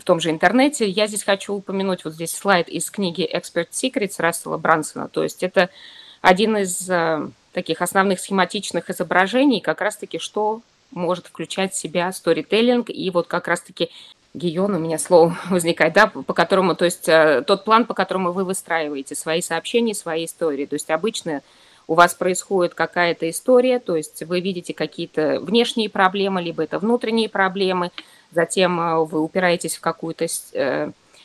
[0.00, 0.88] в том же интернете.
[0.88, 5.44] Я здесь хочу упомянуть вот здесь слайд из книги Expert Secrets Рассела Брансона, то есть
[5.44, 5.70] это
[6.22, 12.88] один из э, таких основных схематичных изображений как раз-таки, что может включать в себя сторителлинг,
[12.88, 13.90] и вот как раз-таки
[14.32, 18.32] гион у меня слово возникает, да, по которому, то есть э, тот план, по которому
[18.32, 20.64] вы выстраиваете свои сообщения, свои истории.
[20.64, 21.42] То есть обычно
[21.88, 27.28] у вас происходит какая-то история, то есть вы видите какие-то внешние проблемы, либо это внутренние
[27.28, 27.90] проблемы,
[28.30, 30.26] затем э, вы упираетесь в какую-то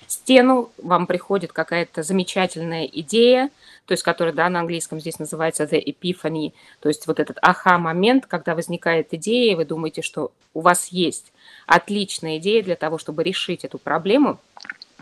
[0.08, 3.50] стену, вам приходит какая-то замечательная идея,
[3.86, 8.26] то есть который, да, на английском здесь называется the epiphany, то есть вот этот аха-момент,
[8.26, 11.32] когда возникает идея, и вы думаете, что у вас есть
[11.65, 14.39] отличная идея для того, чтобы решить эту проблему,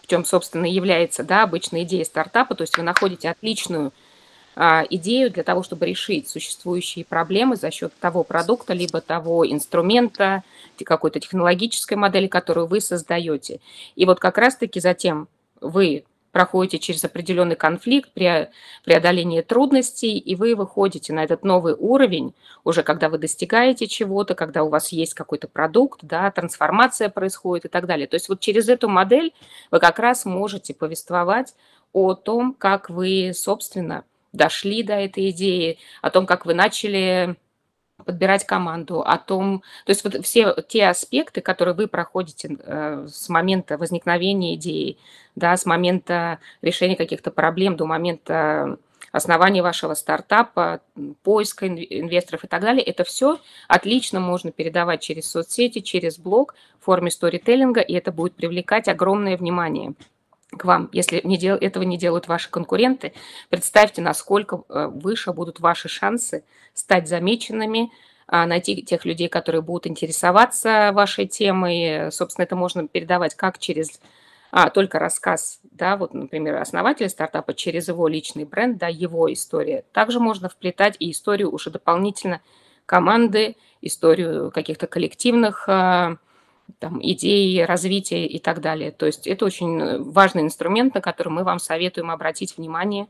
[0.02, 3.92] в чем, собственно, является, да, обычная идея стартапа, то есть вы находите отличную
[4.56, 10.44] идею для того, чтобы решить существующие проблемы за счет того продукта, либо того инструмента,
[10.84, 13.60] какой-то технологической модели, которую вы создаете.
[13.96, 15.28] И вот как раз-таки затем
[15.62, 22.34] вы проходите через определенный конфликт, преодоление трудностей, и вы выходите на этот новый уровень,
[22.66, 27.70] уже когда вы достигаете чего-то, когда у вас есть какой-то продукт, да, трансформация происходит и
[27.70, 28.06] так далее.
[28.06, 29.34] То есть вот через эту модель
[29.72, 31.56] вы как раз можете повествовать
[31.94, 34.04] о том, как вы, собственно,
[34.36, 37.36] дошли до этой идеи, о том, как вы начали
[38.04, 43.30] подбирать команду, о том, то есть вот все те аспекты, которые вы проходите э, с
[43.30, 44.98] момента возникновения идеи,
[45.36, 48.78] да, с момента решения каких-то проблем до момента
[49.12, 50.82] основания вашего стартапа,
[51.24, 56.86] поиска инвесторов и так далее, это все отлично можно передавать через соцсети, через блог в
[56.86, 59.94] форме сторителлинга, и это будет привлекать огромное внимание
[60.58, 63.14] к вам, если не дел, этого не делают ваши конкуренты,
[63.50, 67.92] представьте, насколько э, выше будут ваши шансы стать замеченными,
[68.28, 72.12] а, найти тех людей, которые будут интересоваться вашей темой.
[72.12, 74.00] Собственно, это можно передавать как через
[74.52, 79.84] а, только рассказ, да, вот, например, основателя стартапа через его личный бренд, да, его история.
[79.92, 82.42] Также можно вплетать и историю уже дополнительно
[82.86, 86.16] команды, историю каких-то коллективных а,
[86.80, 88.92] там, идеи развития и так далее.
[88.92, 93.08] То есть это очень важный инструмент, на который мы вам советуем обратить внимание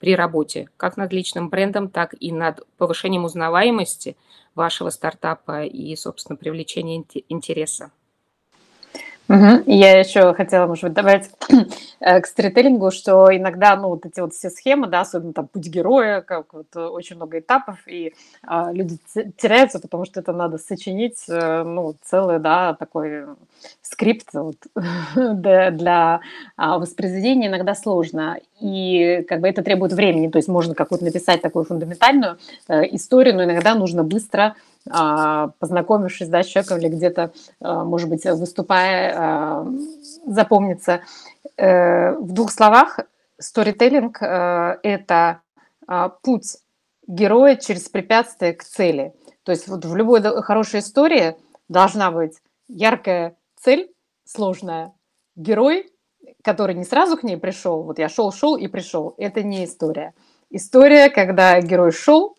[0.00, 4.16] при работе, как над личным брендом, так и над повышением узнаваемости
[4.54, 7.90] вашего стартапа и, собственно, привлечения интереса.
[9.28, 9.64] Угу.
[9.66, 11.30] Я еще хотела, может быть, добавить
[12.00, 15.66] э, к сторителлингу, что иногда, ну, вот эти вот все схемы, да, особенно там путь
[15.66, 18.14] героя, как вот э, очень много этапов, и
[18.46, 18.98] а, люди
[19.36, 23.24] теряются, потому что это надо сочинить, э, ну, целый, да, такой
[23.82, 24.56] скрипт вот,
[25.16, 26.20] для, для
[26.56, 31.42] а, воспроизведения иногда сложно, и как бы это требует времени, то есть можно какую-то написать
[31.42, 34.54] такую фундаментальную э, историю, но иногда нужно быстро
[34.86, 39.66] познакомившись да, с человеком или где-то, а, может быть, выступая, а,
[40.26, 41.00] запомниться.
[41.56, 43.00] Э, в двух словах,
[43.38, 45.40] сторителлинг э,– это
[46.22, 46.56] путь
[47.06, 49.14] героя через препятствие к цели.
[49.44, 51.36] То есть вот в любой хорошей истории
[51.68, 53.92] должна быть яркая цель,
[54.24, 54.92] сложная,
[55.36, 55.90] герой,
[56.42, 60.14] который не сразу к ней пришел, вот я шел, шел и пришел, это не история.
[60.50, 62.35] История, когда герой шел,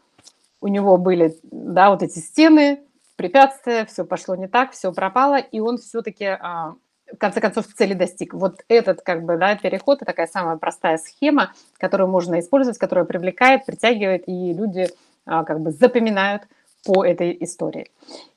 [0.62, 2.82] у него были, да, вот эти стены,
[3.16, 6.76] препятствия, все пошло не так, все пропало, и он все-таки а,
[7.12, 8.34] в конце концов цели достиг.
[8.34, 13.06] Вот этот как бы, да, переход– это такая самая простая схема, которую можно использовать, которая
[13.06, 14.88] привлекает, притягивает, и люди
[15.26, 16.44] а, как бы запоминают
[16.86, 17.92] по этой истории.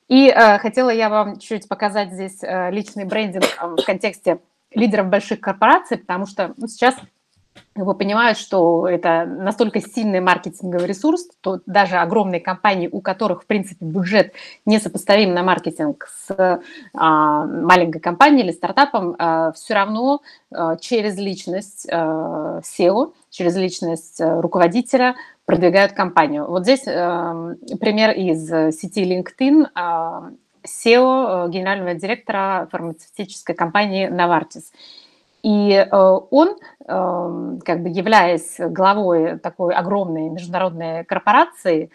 [0.09, 4.39] И э, хотела я вам чуть показать здесь личный брендинг в контексте
[4.73, 6.95] лидеров больших корпораций, потому что ну, сейчас
[7.75, 13.45] его понимают, что это настолько сильный маркетинговый ресурс, то даже огромные компании, у которых, в
[13.45, 14.33] принципе, бюджет
[14.65, 16.59] несопоставим на маркетинг с
[16.93, 20.21] а, маленькой компанией или стартапом, а, все равно
[20.53, 26.47] а, через личность а, SEO, через личность а, руководителя продвигают компанию.
[26.47, 29.67] Вот здесь а, пример из сети LinkedIn.
[29.75, 30.31] А,
[30.63, 34.65] SEO генерального директора фармацевтической компании Novartis–
[35.43, 36.55] и э, он,
[37.65, 41.91] как бы являясь главой такой огромной международной корпорации,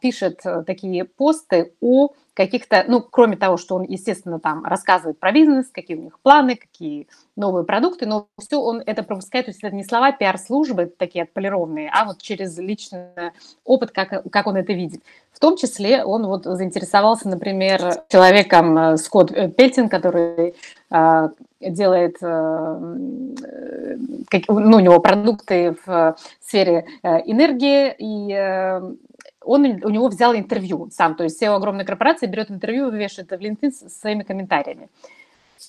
[0.00, 5.32] пишет э, такие посты о каких-то, ну, кроме того, что он, естественно, там рассказывает про
[5.32, 9.62] бизнес, какие у них планы, какие новые продукты, но все он это пропускает, то есть
[9.62, 13.08] это не слова пиар-службы такие отполированные, а вот через личный
[13.64, 15.02] опыт, как, как он это видит.
[15.32, 20.54] В том числе он вот заинтересовался, например, человеком э, Скотт Пельтин, который
[20.90, 21.28] э,
[21.60, 23.96] делает, э,
[24.30, 28.94] как, ну, у него продукты в сфере энергии, и
[29.44, 33.30] он у него взял интервью сам, то есть SEO огромной корпорации берет интервью и вешает
[33.30, 34.88] в LinkedIn со своими комментариями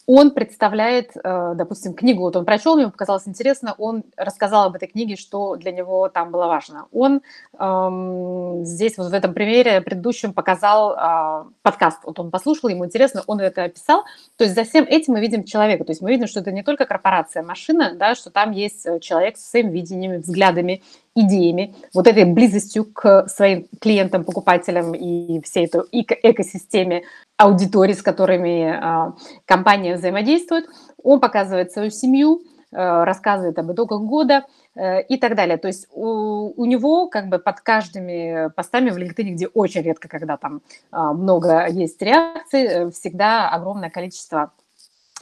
[0.05, 4.87] он представляет, э, допустим, книгу, вот он прочел, ему показалось интересно, он рассказал об этой
[4.87, 6.87] книге, что для него там было важно.
[6.91, 7.21] Он
[7.57, 13.23] эм, здесь вот в этом примере предыдущем показал э, подкаст, вот он послушал, ему интересно,
[13.27, 14.03] он это описал.
[14.37, 16.63] То есть за всем этим мы видим человека, то есть мы видим, что это не
[16.63, 20.81] только корпорация, машина, да, что там есть э, человек со своими видениями, взглядами,
[21.15, 27.03] идеями, вот этой близостью к своим клиентам, покупателям и всей этой экосистеме
[27.37, 29.13] аудитории, с которыми а,
[29.45, 30.65] компания взаимодействует.
[31.01, 35.57] Он показывает свою семью, э, рассказывает об итогах года э, и так далее.
[35.57, 40.07] То есть у, у него как бы под каждыми постами в LinkedIn, где очень редко,
[40.07, 40.61] когда там
[40.91, 44.51] а, много есть реакций, э, всегда огромное количество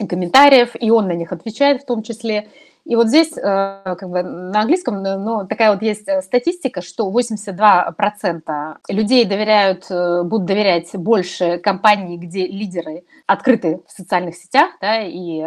[0.08, 2.48] комментариев, и он на них отвечает в том числе.
[2.84, 9.24] И вот здесь как бы на английском ну, такая вот есть статистика, что 82% людей
[9.24, 15.44] доверяют, будут доверять больше компании, где лидеры открыты в социальных сетях да, и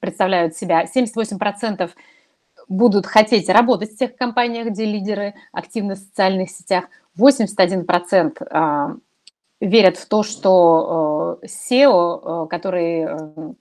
[0.00, 0.84] представляют себя.
[0.84, 1.90] 78%
[2.68, 6.84] будут хотеть работать в тех компаниях, где лидеры активны в социальных сетях.
[7.18, 8.96] 81% а,
[9.60, 13.54] верят в то, что э, SEO, э, который э,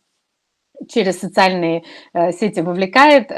[0.88, 3.30] через социальные сети вовлекает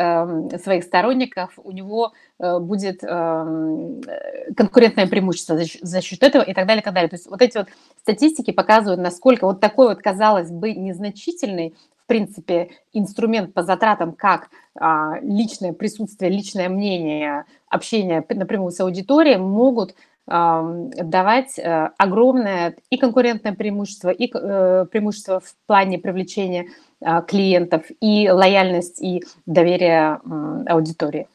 [0.61, 3.01] своих сторонников, у него будет
[4.55, 7.09] конкурентное преимущество за счет этого и так далее, и так далее.
[7.09, 7.67] То есть вот эти вот
[8.01, 11.73] статистики показывают, насколько вот такой вот, казалось бы, незначительный
[12.03, 19.35] в принципе, инструмент по затратам, как а, личное присутствие, личное мнение, общение напрямую с аудиторией
[19.35, 19.93] могут
[20.25, 26.67] а, давать а, огромное и конкурентное преимущество, и преимущество в плане привлечения
[27.27, 31.27] клиентов, и лояльность, и доверие а, аудитории.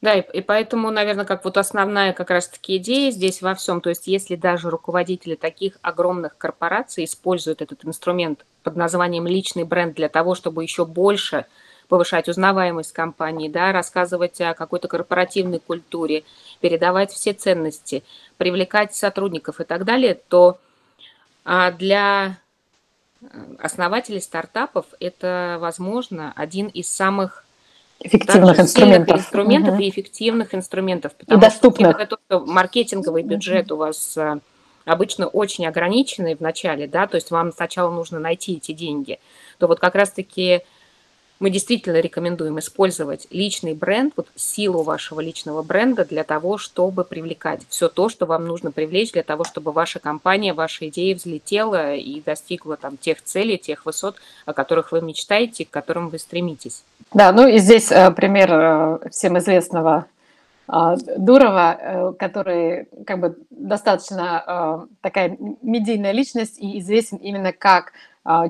[0.00, 3.88] Да, и, и поэтому, наверное, как вот основная как раз-таки идея здесь во всем, то
[3.88, 10.08] есть если даже руководители таких огромных корпораций используют этот инструмент под названием личный бренд для
[10.08, 11.46] того, чтобы еще больше
[11.88, 16.24] повышать узнаваемость компании, да, рассказывать о какой-то корпоративной культуре,
[16.60, 18.04] передавать все ценности,
[18.36, 20.58] привлекать сотрудников и так далее, то
[21.44, 22.38] а, для
[23.58, 27.44] основателей стартапов это, возможно, один из самых
[28.00, 29.18] эффективных инструментов.
[29.18, 29.82] инструментов угу.
[29.82, 31.14] и эффективных инструментов.
[31.14, 31.96] Потому и доступных.
[31.96, 34.38] Что, то, что маркетинговый бюджет у вас э,
[34.84, 39.18] обычно очень ограниченный в начале, да, то есть вам сначала нужно найти эти деньги,
[39.58, 40.62] то вот как раз-таки
[41.44, 47.60] мы действительно рекомендуем использовать личный бренд, вот силу вашего личного бренда для того, чтобы привлекать
[47.68, 52.22] все то, что вам нужно привлечь для того, чтобы ваша компания, ваша идея взлетела и
[52.22, 54.16] достигла там тех целей, тех высот,
[54.46, 56.82] о которых вы мечтаете, к которым вы стремитесь.
[57.12, 60.06] Да, ну и здесь э, пример э, всем известного
[60.66, 67.92] а, Дурова, э, который как бы достаточно такая медийная личность и известен именно как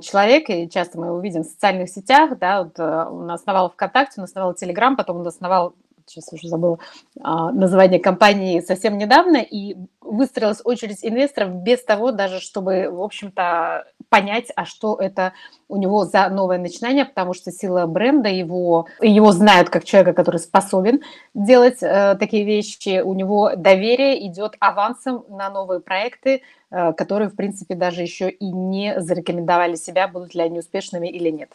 [0.01, 4.25] человек, и часто мы его видим в социальных сетях, да, вот он основал ВКонтакте, он
[4.25, 5.75] основал Телеграм, потом он основал
[6.07, 6.79] сейчас уже забыла
[7.21, 13.87] а, название компании совсем недавно, и выстроилась очередь инвесторов без того даже, чтобы, в общем-то,
[14.09, 15.33] понять, а что это
[15.69, 20.39] у него за новое начинание, потому что сила бренда, его, его знают как человека, который
[20.39, 21.01] способен
[21.35, 27.35] делать э, такие вещи, у него доверие идет авансом на новые проекты, э, которые, в
[27.35, 31.51] принципе, даже еще и не зарекомендовали себя, будут ли они успешными или нет.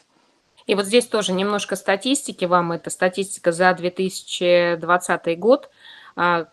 [0.69, 2.73] И вот здесь тоже немножко статистики вам.
[2.73, 5.67] Это статистика за 2020 год.
[6.15, 6.45] А,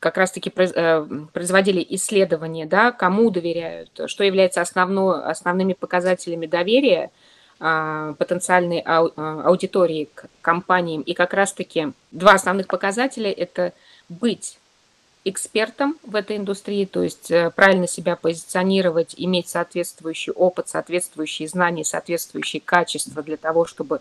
[0.00, 7.12] как раз-таки э, производили исследования, да, кому доверяют, что является основной, основными показателями доверия
[7.60, 9.06] а, потенциальной а,
[9.44, 11.02] аудитории к компаниям.
[11.02, 13.74] И как раз-таки два основных показателя– это
[14.08, 14.58] быть
[15.24, 21.84] экспертом в этой индустрии, то есть э, правильно себя позиционировать, иметь соответствующий опыт, соответствующие знания,
[21.84, 24.00] соответствующие качества для того, чтобы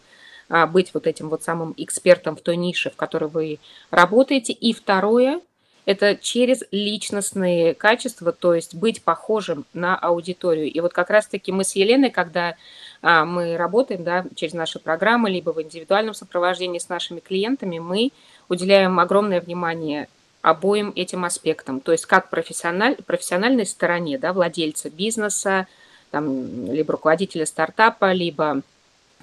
[0.52, 3.60] а, быть вот этим вот самым экспертом в той нише, в которой вы
[3.90, 4.52] работаете.
[4.52, 5.40] И второе–
[5.86, 10.70] это через личностные качества, то есть быть похожим на аудиторию.
[10.70, 12.56] И вот как раз-таки мы с Еленой, когда
[13.02, 18.12] а, мы работаем да, через наши программы, либо в индивидуальном сопровождении с нашими клиентами, мы
[18.50, 20.10] уделяем огромное внимание
[20.42, 21.80] обоим этим аспектам.
[21.80, 25.68] То есть как профессиональ, профессиональной стороне, да, владельца бизнеса,
[26.10, 28.62] там, либо руководителя стартапа, либо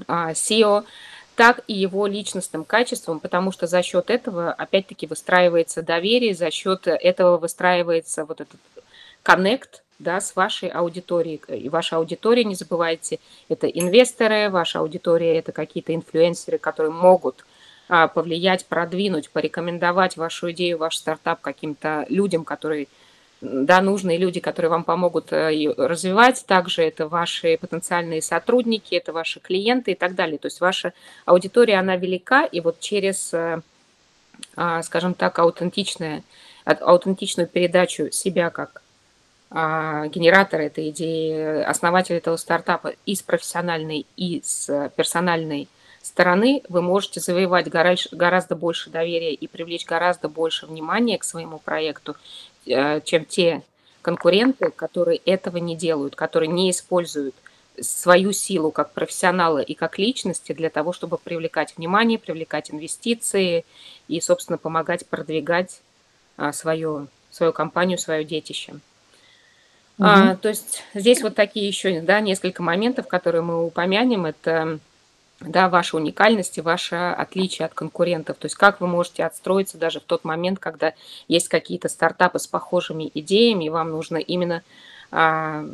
[0.07, 0.85] а, SEO,
[1.35, 6.87] так и его личностным качеством, потому что за счет этого, опять-таки, выстраивается доверие, за счет
[6.87, 8.59] этого выстраивается вот этот
[9.23, 11.41] коннект, да, с вашей аудиторией.
[11.49, 17.45] И ваша аудитория, не забывайте, это инвесторы, ваша аудитория– это какие-то инфлюенсеры, которые могут
[17.89, 22.87] повлиять, продвинуть, порекомендовать вашу идею, ваш стартап каким-то людям, которые
[23.41, 26.45] да, нужные люди, которые вам помогут э, развивать.
[26.47, 30.39] Также это ваши потенциальные сотрудники, это ваши клиенты и так далее.
[30.39, 30.93] То есть ваша
[31.25, 33.61] аудитория, она велика, и вот через, э,
[34.57, 36.25] а, скажем так, аутентичное,
[36.65, 38.83] аутентичную передачу себя как
[39.51, 45.69] а, генератора этой идеи, основатель этого стартапа и с профессиональной, и с персональной
[46.09, 52.17] стороны вы можете завоевать гораздо больше доверия и привлечь гораздо больше внимания к своему проекту,
[52.67, 53.63] э, чем те
[54.03, 57.35] конкуренты, которые этого не делают, которые не используют
[57.81, 63.65] свою силу как профессионала и как личности для того, чтобы привлекать внимание, привлекать инвестиции
[64.09, 65.81] и, собственно, помогать продвигать
[66.37, 68.73] а, свою, свою компанию, свое детище.
[69.99, 70.07] Угу.
[70.07, 74.27] А, то есть здесь вот такие еще да, несколько моментов, которые мы упомянем.
[74.27, 74.79] Это
[75.41, 78.37] да, ваша уникальность и ваше отличие от конкурентов.
[78.39, 80.95] То есть как вы можете отстроиться даже в тот момент, когда
[81.29, 84.63] есть какие-то стартапы с похожими идеями, и вам нужно именно
[85.11, 85.65] а,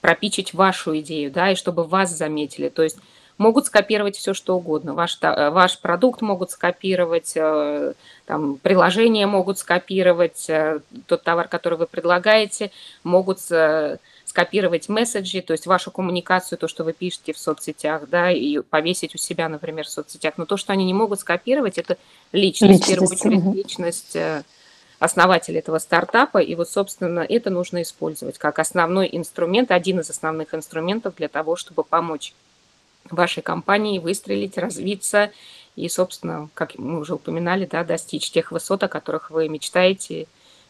[0.00, 2.68] пропичить вашу идею, да, и чтобы вас заметили.
[2.68, 2.98] То есть
[3.38, 4.94] могут скопировать все, что угодно.
[4.94, 7.92] Ваш, ваш продукт могут скопировать, э,
[8.24, 12.70] там, приложение могут скопировать, э, тот товар, который вы предлагаете,
[13.04, 13.98] могут э,
[14.36, 19.14] скопировать месседжи, то есть вашу коммуникацию, то, что вы пишете в соцсетях, да, и повесить
[19.14, 20.34] у себя, например, в соцсетях.
[20.36, 21.96] Но то, что они не могут скопировать, это
[22.32, 23.14] личность, личность.
[23.14, 24.42] в первую очередь личность э,
[24.98, 26.36] основателя этого стартапа.
[26.36, 31.56] И вот, собственно, это нужно использовать как основной инструмент, один из основных инструментов для того,
[31.56, 32.34] чтобы помочь
[33.10, 35.30] вашей компании выстрелить, развиться
[35.76, 40.26] и, собственно, как мы уже упоминали, да, достичь тех высот, о которых вы мечтаете,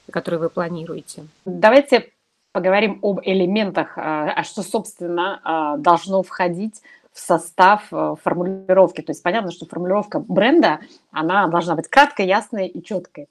[0.08, 1.26] которые вы планируете.
[1.44, 2.12] Давайте
[2.56, 6.80] поговорим об элементах, а, а что, собственно, а, должно входить
[7.12, 9.00] в состав э, формулировки.
[9.00, 10.80] То есть понятно, что формулировка бренда,
[11.10, 13.28] она должна быть краткой, ясной и четкой.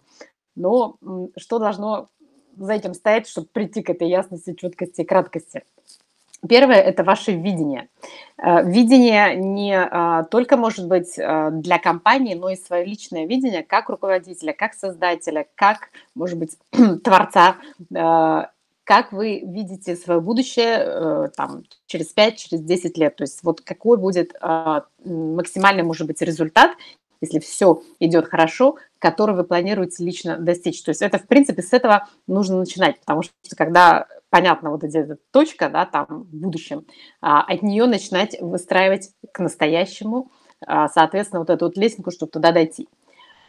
[0.55, 0.95] Но
[1.37, 2.07] что должно
[2.57, 5.63] за этим стоять, чтобы прийти к этой ясности, четкости и краткости?
[6.47, 7.89] Первое– это ваше видение.
[8.37, 13.63] Э, видение не а, только может быть э, для компании, но и свое личное видение
[13.63, 16.57] как руководителя, как создателя, как, может быть,
[17.03, 17.55] творца
[18.85, 23.15] как вы видите свое будущее э, там, через 5, через 10 лет?
[23.15, 26.71] То есть вот какой будет э, максимальный, может быть, результат,
[27.19, 30.83] если все идет хорошо, который вы планируете лично достичь.
[30.83, 35.17] То есть это, в принципе, с этого нужно начинать, потому что когда понятно вот эта
[35.31, 36.85] точка, да, там, в будущем,
[37.21, 40.31] а, от нее начинать выстраивать к настоящему,
[40.65, 42.87] а, соответственно, вот эту вот лесенку, чтобы туда дойти.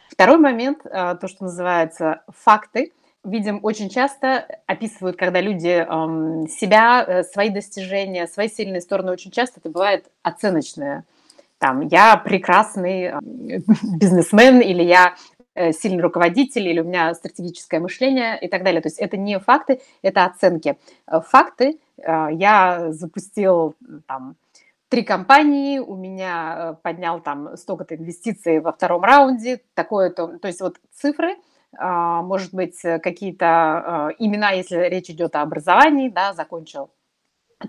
[0.09, 2.93] Второй момент, а, то, что называется факты–
[3.27, 9.31] видим, очень часто описывают, когда люди эм, себя, э, свои достижения, свои сильные стороны, очень
[9.31, 11.05] часто это бывает оценочное.
[11.59, 13.19] Там, я прекрасный э,
[13.99, 15.15] бизнесмен, или я
[15.55, 18.81] э, сильный руководитель, или у меня стратегическое мышление и так далее.
[18.81, 20.77] То есть это не факты, это оценки.
[21.07, 23.75] Факты, э, я запустил
[24.07, 24.35] там,
[24.89, 30.77] три компании, у меня поднял там столько-то инвестиций во втором раунде, такое-то, то есть вот
[30.93, 31.35] цифры–
[31.79, 36.89] может быть, э, какие-то а, имена, если речь идет о образовании, да, закончил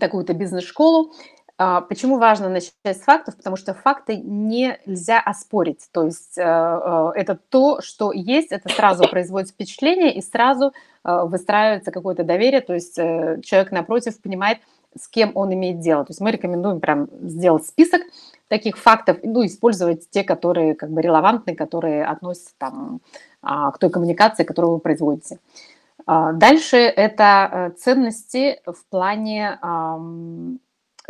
[0.00, 1.12] такую-то бизнес-школу.
[1.56, 3.36] А, почему важно начать с фактов?
[3.36, 5.88] Потому что факты нельзя оспорить.
[5.92, 10.72] То есть э, э, это то, что есть, это сразу производит впечатление и сразу
[11.04, 12.60] выстраивается какое-то доверие.
[12.60, 14.58] То есть человек напротив понимает,
[14.98, 16.04] с кем он имеет дело.
[16.04, 18.02] То есть мы рекомендуем прям сделать список
[18.48, 23.00] таких фактов, ну, использовать те, которые как бы релевантны, которые относятся там
[23.42, 25.38] а, к той коммуникации, которую вы производите.
[26.06, 29.58] А, дальше это э, ценности в плане,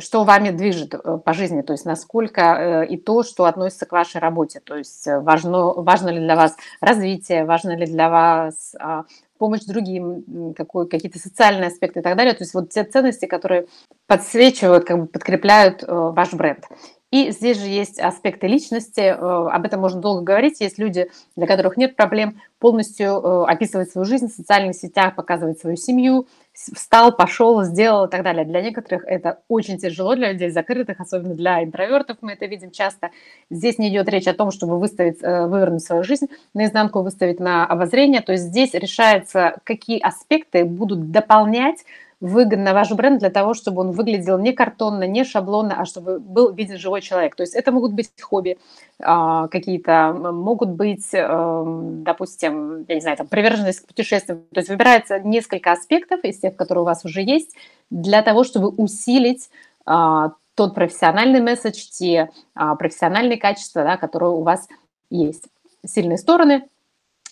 [0.00, 3.92] что вами движет э, по жизни, то есть насколько э, и то, что относится к
[3.92, 9.04] вашей работе, то есть важно, важно ли для вас развитие, важно ли для вас а,
[9.38, 12.34] помощь другим, какой, какие-то социальные аспекты и так далее.
[12.34, 13.66] То есть вот те ценности, которые
[14.06, 16.64] подсвечивают, как бы подкрепляют ваш бренд.
[17.10, 20.60] И здесь же есть аспекты личности, э, об этом можно долго говорить.
[20.60, 25.58] Есть люди, для которых нет проблем полностью э, описывать свою жизнь в социальных сетях, показывать
[25.58, 28.44] свою семью, встал, пошел, сделал и так далее.
[28.44, 33.10] Для некоторых это очень тяжело, для людей закрытых, особенно для интровертов, мы это видим часто.
[33.48, 37.64] Здесь не идет речь о том, чтобы выставить, э, вывернуть свою жизнь наизнанку, выставить на
[37.64, 38.20] обозрение.
[38.20, 41.84] То есть здесь решается, какие аспекты будут дополнять
[42.20, 46.52] выгодно ваш бренд для того, чтобы он выглядел не картонно, не шаблонно, а чтобы был
[46.52, 47.36] виден живой человек.
[47.36, 48.58] То есть это могут быть хобби
[49.00, 54.44] а, какие-то, могут быть, эм, допустим, я не знаю, там, приверженность к путешествиям.
[54.52, 57.54] То есть выбирается несколько аспектов из тех, которые у вас уже есть,
[57.90, 59.48] для того, чтобы усилить
[59.86, 64.68] а, тот профессиональный месседж, те а, профессиональные качества, да, которые у вас
[65.08, 65.44] есть.
[65.86, 66.68] Сильные стороны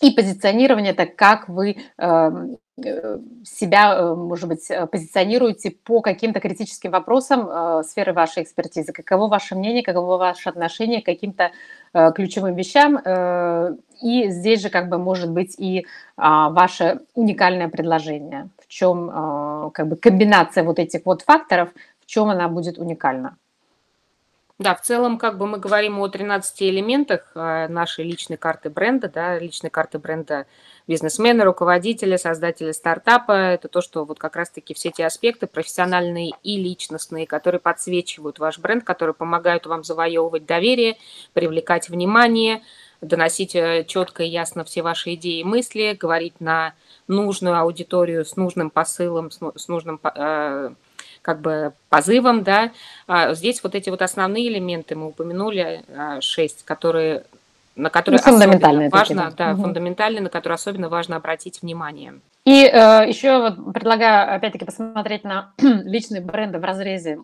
[0.01, 2.57] и позиционирование, это как вы эм,
[3.43, 8.93] себя, э, может быть, э, позиционируете по каким-то критическим вопросам сферы вашей экспертизы.
[8.93, 11.51] Каково ваше мнение, каково ваше отношение к каким-то
[12.13, 12.97] ключевым вещам.
[14.01, 18.49] И здесь же как бы может быть и а, ваше уникальное предложение.
[18.59, 21.69] В чем как бы комбинация вот этих вот факторов,
[22.01, 23.37] в чем она будет уникальна.
[24.59, 29.39] Да, в целом, как бы мы говорим о 13 элементах нашей личной карты бренда, да,
[29.39, 30.45] личной карты бренда
[30.87, 33.31] бизнесмена, руководителя, создателя стартапа.
[33.31, 38.59] Это то, что вот как раз-таки все эти аспекты профессиональные и личностные, которые подсвечивают ваш
[38.59, 40.97] бренд, которые помогают вам завоевывать доверие,
[41.33, 42.61] привлекать внимание,
[43.01, 46.73] доносить э, четко и ясно все ваши идеи и мысли, говорить на
[47.07, 50.69] нужную аудиторию с нужным посылом, с нужным э,
[51.21, 52.71] как бы позывом, да.
[53.05, 57.25] А здесь вот эти вот основные элементы мы упомянули, а, шесть, которые
[57.77, 59.61] на которые ну, фундаментальные важно, такие, да, угу.
[59.63, 62.19] фундаментальные, на которые особенно важно обратить внимание.
[62.43, 67.19] И э, еще вот предлагаю опять-таки посмотреть на личные бренды в разрезе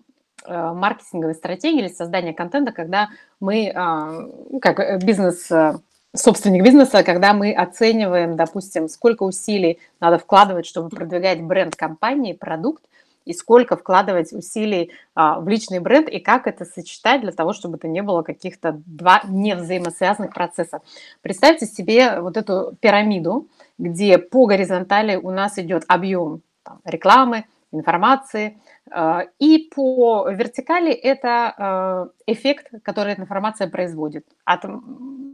[0.46, 5.74] э, маркетинговой стратегии или создания контента, когда мы, э, как бизнес э,
[6.16, 12.84] собственник бизнеса, когда мы оцениваем, допустим, сколько усилий надо вкладывать, чтобы продвигать бренд компании, продукт,
[13.26, 17.78] и сколько вкладывать усилий а, в личный бренд, и как это сочетать для того, чтобы
[17.78, 20.82] это не было каких-то два невзаимосвязанных процессов.
[21.22, 23.48] Представьте себе вот эту пирамиду,
[23.78, 28.60] где по горизонтали у нас идет объем там, рекламы, информации,
[28.92, 34.26] а, и по вертикали это а, эффект, который эта информация производит.
[34.46, 34.64] От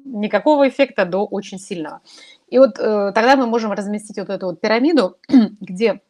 [0.06, 2.02] никакого эффекта до очень сильного.
[2.48, 5.18] И вот э, тогда мы можем разместить вот эту вот пирамиду,
[5.62, 6.02] где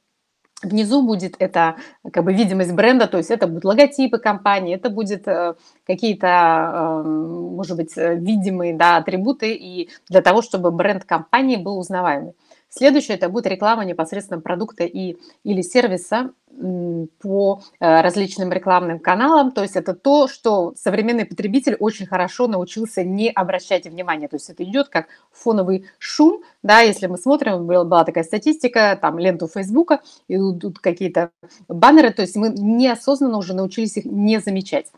[0.62, 1.76] Внизу будет это
[2.12, 5.56] как бы видимость бренда, то есть это будут логотипы компании, это будет э,
[5.88, 11.80] какие-то, эм, может быть, э, видимые да, атрибуты и для того, чтобы бренд компании был
[11.80, 12.34] узнаваемый.
[12.70, 19.52] Следующее– это будет реклама непосредственно продукта и, или сервиса по э, различным рекламным каналам.
[19.52, 24.28] То есть это то, что современный потребитель очень хорошо научился не обращать внимания.
[24.28, 26.44] То есть это идет как фоновый шум.
[26.62, 31.32] Да, если мы смотрим, была такая статистика, там ленту Фейсбука, идут какие-то
[31.68, 34.92] баннеры, то есть мы неосознанно уже научились их не замечать.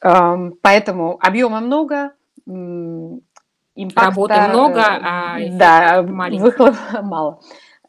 [0.00, 2.12] Эм, поэтому объема много,
[2.46, 4.06] импакта...
[4.06, 7.40] Работы много, а да, выхлоп мало.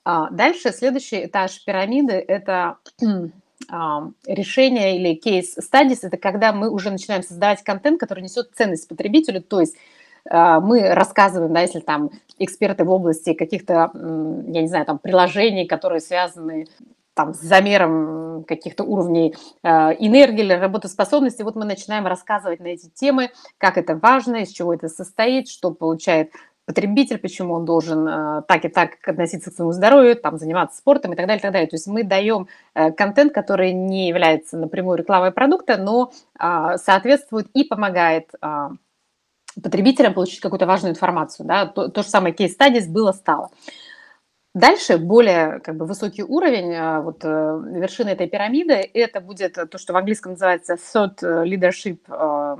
[0.05, 2.77] А, дальше следующий этаж пирамиды– это
[3.69, 8.87] а, решение или кейс studies– это когда мы уже начинаем создавать контент, который несет ценность
[8.87, 9.75] потребителю, то есть
[10.29, 15.65] а, мы рассказываем, да, если там эксперты в области каких-то, я не знаю, там приложений,
[15.65, 16.67] которые связаны
[17.13, 23.31] там, с замером каких-то уровней энергии или работоспособности, вот мы начинаем рассказывать на эти темы,
[23.57, 26.31] как это важно, из чего это состоит, что получает
[26.69, 31.13] потребитель, почему он должен э, так и так относиться к своему здоровью, там, заниматься спортом
[31.13, 31.67] и так далее, и так далее.
[31.67, 37.47] То есть мы даем э, контент, который не является напрямую рекламой продукта, но э, соответствует
[37.55, 38.69] и помогает э,
[39.63, 41.47] потребителям получить какую-то важную информацию.
[41.47, 41.65] Да?
[41.65, 43.49] То, то же самое кейс-стадис было-стало.
[44.53, 49.77] Дальше более как бы, высокий уровень, а, вот э, вершина этой пирамиды, это будет то,
[49.79, 52.57] что в английском называется thought leadership, а,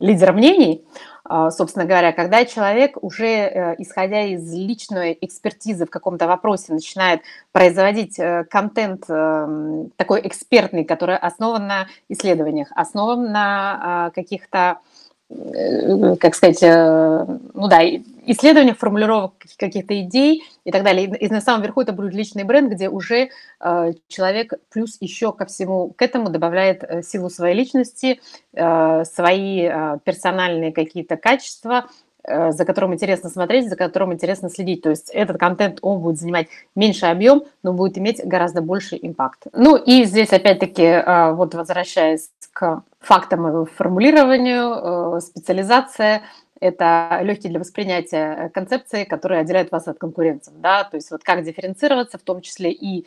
[0.00, 0.84] лидер мнений,
[1.17, 1.17] а,
[1.50, 7.22] собственно говоря, когда человек уже, э, исходя из личной экспертизы в каком-то вопросе, начинает
[7.52, 9.06] производить э, контент
[9.96, 14.97] такой экспертный, который основан на исследованиях, основан на каких-то Э,
[15.28, 17.80] как сказать, э, ну да,
[18.26, 21.06] исследования, формулировок каких-то идей и так далее.
[21.06, 23.28] И на самом верху это будет личный бренд, где уже
[23.60, 28.20] э, человек плюс еще ко всему к этому добавляет силу своей личности,
[28.52, 29.68] свои
[30.04, 32.07] персональные какие-то качества, Э,
[32.50, 34.82] за которым интересно смотреть, за которым интересно следить.
[34.82, 39.46] То есть этот контент, он будет занимать меньше объем, но будет иметь гораздо больше импакт.
[39.52, 46.22] Ну и здесь опять-таки, э, вот возвращаясь к фактам и формулированию, э, специализация–
[46.60, 50.52] это легкие для воспринятия концепции, которые отделяют вас от конкурентов.
[50.60, 50.84] Да?
[50.84, 53.06] То есть вот как дифференцироваться, в том числе и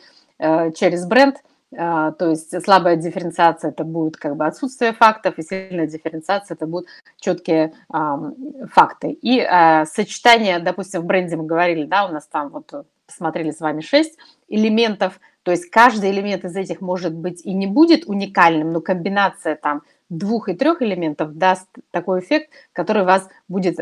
[0.74, 1.36] через бренд–
[1.74, 6.88] то есть слабая дифференциация это будет как бы отсутствие фактов, и сильная дифференциация это будут
[7.18, 8.32] четкие а,
[8.70, 9.10] факты.
[9.10, 13.60] И а, сочетание, допустим, в бренде мы говорили, да, у нас там вот посмотрели с
[13.60, 14.18] вами шесть
[14.48, 19.56] элементов, то есть каждый элемент из этих может быть и не будет уникальным, но комбинация
[19.56, 23.78] там двух и трех элементов даст такой эффект, который вас будет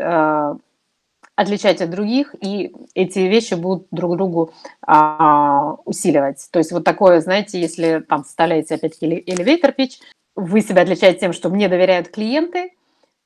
[1.41, 6.47] отличать от других, и эти вещи будут друг другу а, усиливать.
[6.51, 9.99] То есть вот такое, знаете, если там составляете опять-таки elevator pitch,
[10.35, 12.71] вы себя отличаете тем, что мне доверяют клиенты,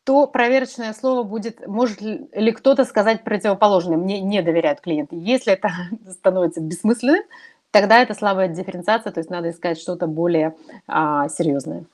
[0.04, 5.16] то проверочное слово будет, может ли кто-то сказать противоположное, мне не доверяют клиенты.
[5.16, 5.70] Если это
[6.12, 7.24] становится бессмысленным,
[7.72, 10.56] тогда это слабая дифференциация, то есть надо искать что-то более
[10.88, 11.86] а, серьезное.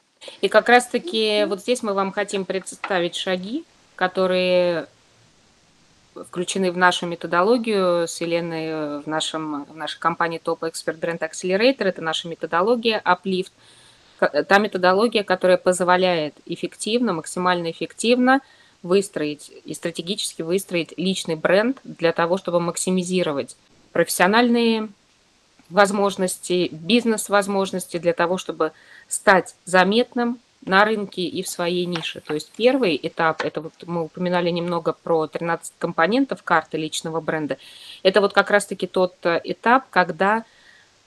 [0.41, 3.65] И как раз-таки вот здесь мы вам хотим представить шаги,
[3.95, 4.88] которые
[6.16, 11.20] включены в нашу методологию с Еленой э, в, нашем, в нашей компании Top Expert Brand
[11.20, 11.84] Accelerator.
[11.84, 13.51] Это наша методология Uplift.
[14.20, 18.41] Та методология, которая позволяет эффективно, максимально эффективно
[18.84, 23.55] выстроить и стратегически выстроить личный бренд для того, чтобы максимизировать
[23.91, 24.89] профессиональные
[25.70, 28.74] возможности, бизнес-возможности для того, чтобы
[29.07, 32.22] стать заметным, на рынке и в своей нише.
[32.22, 37.57] То есть первый этап, это вот мы упоминали немного про 13 компонентов карты личного бренда,
[38.03, 40.43] это вот как раз-таки тот э, этап, когда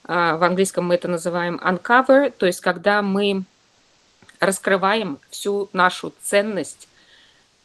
[0.07, 3.43] В английском мы это называем uncover, то есть когда мы
[4.39, 6.87] раскрываем всю нашу ценность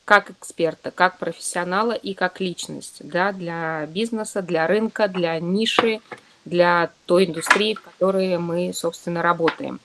[0.05, 6.01] как эксперта, как профессионала и как личность да, для бизнеса, для рынка, для ниши,
[6.45, 9.78] для той индустрии, в которой мы, собственно, работаем.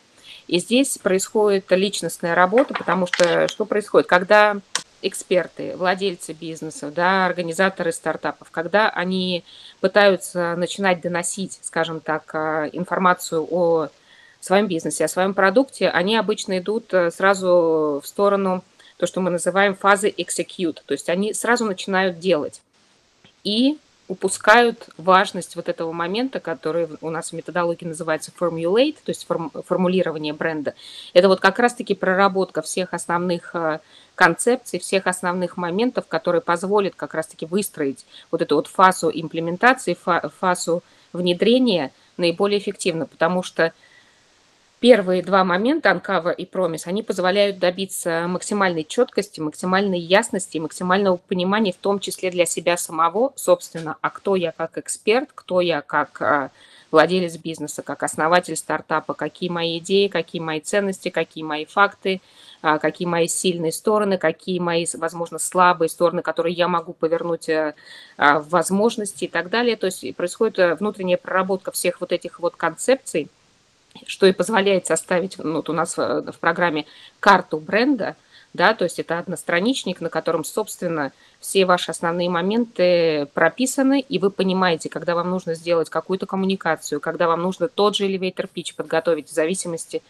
[0.48, 4.08] И здесь происходит личностная работа, потому что что происходит?
[4.08, 4.58] Когда
[5.02, 9.44] эксперты, владельцы бизнеса, да, организаторы стартапов, когда они
[9.80, 13.90] пытаются начинать доносить, скажем так, а, информацию о
[14.40, 18.64] своем бизнесе, о своем продукте, они обычно идут э, сразу в сторону
[18.98, 22.62] то, что мы называем фазы execute, то есть они сразу начинают делать
[23.44, 23.78] и
[24.08, 29.52] упускают важность вот этого момента, который у нас в методологии называется formulate, то есть форм,
[29.66, 30.76] формулирование бренда.
[31.14, 33.80] Это вот как раз-таки проработка всех основных э,
[34.14, 39.98] концепций, всех основных моментов, которые позволят как раз-таки выстроить вот эту вот фазу имплементации,
[40.40, 43.74] фазу внедрения наиболее эффективно, потому что
[44.86, 51.74] Первые два момента, Uncover и Promise, они позволяют добиться максимальной четкости, максимальной ясности, максимального понимания,
[51.74, 56.22] в том числе для себя самого, собственно, а кто я как эксперт, кто я как
[56.22, 56.52] а,
[56.92, 62.22] владелец бизнеса, как основатель стартапа, какие мои идеи, какие мои ценности, какие мои факты,
[62.62, 67.74] а, какие мои сильные стороны, какие мои, возможно, слабые стороны, которые я могу повернуть э,
[68.18, 69.78] а, в возможности и так далее.
[69.78, 73.30] То есть происходит э, внутренняя проработка всех вот этих вот концепций,
[74.06, 76.86] что и позволяет составить ну, вот у нас в, в программе
[77.20, 78.16] карту бренда,
[78.56, 84.32] да, то есть это одностраничник, на котором, собственно, все ваши основные моменты прописаны, и вы
[84.32, 89.30] понимаете, когда вам нужно сделать какую-то коммуникацию, когда вам нужно тот же elevator pitch подготовить
[89.30, 90.02] в зависимости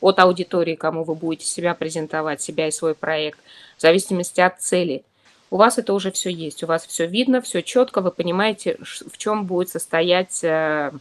[0.00, 3.38] от аудитории, кому вы будете себя презентовать, себя и свой проект,
[3.78, 5.02] в зависимости от цели.
[5.50, 9.16] У вас это уже все есть, у вас все видно, все четко, вы понимаете, в
[9.16, 10.92] чем будет состоять э,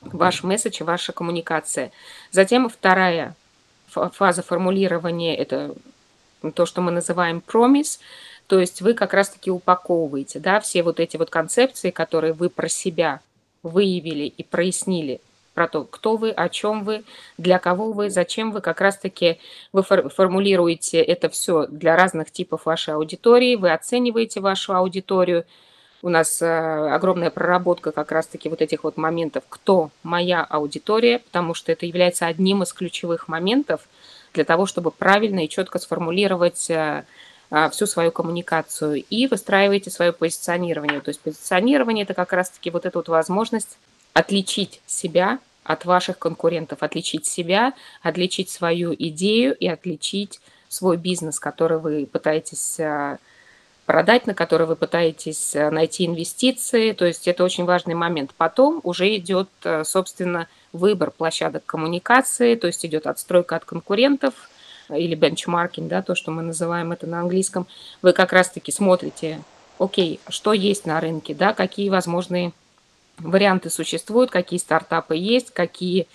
[0.00, 1.92] ваш месседж, ваша коммуникация.
[2.30, 3.34] Затем вторая
[3.88, 5.74] фаза формулирования– это
[6.54, 8.00] то, что мы называем промис,
[8.46, 12.68] то есть вы как раз-таки упаковываете да, все вот эти вот концепции, которые вы про
[12.68, 13.20] себя
[13.62, 15.20] выявили и прояснили,
[15.54, 17.04] про то, кто вы, о чем вы,
[17.38, 19.38] для кого вы, зачем вы, как раз-таки
[19.72, 25.44] вы формулируете это все для разных типов вашей аудитории, вы оцениваете вашу аудиторию–
[26.02, 31.54] у нас э, огромная проработка как раз-таки вот этих вот моментов, кто моя аудитория, потому
[31.54, 33.88] что это является одним из ключевых моментов
[34.34, 37.04] для того, чтобы правильно и четко сформулировать э,
[37.50, 41.00] э, всю свою коммуникацию и выстраиваете свое позиционирование.
[41.00, 43.78] То есть позиционирование– это как раз-таки вот эта вот возможность
[44.12, 47.72] отличить себя от ваших конкурентов, отличить себя,
[48.02, 52.78] отличить свою идею и отличить свой бизнес, который вы пытаетесь
[53.86, 56.92] продать, на который вы пытаетесь э, найти инвестиции.
[56.92, 58.32] То есть это очень важный момент.
[58.36, 64.34] Потом уже идет, э, собственно, выбор площадок коммуникации, то есть идет отстройка от конкурентов
[64.90, 67.66] или бенчмаркинг, да, то, что мы называем это на английском.
[68.02, 69.40] Вы как раз-таки смотрите,
[69.78, 72.52] окей, что есть на рынке, да, какие возможные
[73.18, 76.06] варианты существуют, какие стартапы есть, какие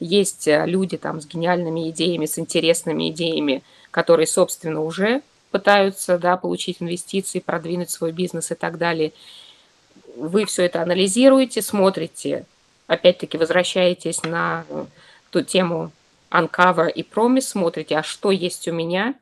[0.00, 6.36] есть э, люди там с гениальными идеями, с интересными идеями, которые, собственно, уже пытаются да,
[6.36, 9.12] получить инвестиции, продвинуть свой бизнес и так далее.
[10.16, 12.44] Вы все это анализируете, смотрите,
[12.86, 14.64] опять-таки возвращаетесь на
[15.30, 15.92] ту тему
[16.30, 19.14] Uncover и Promise, смотрите, а что есть у меня,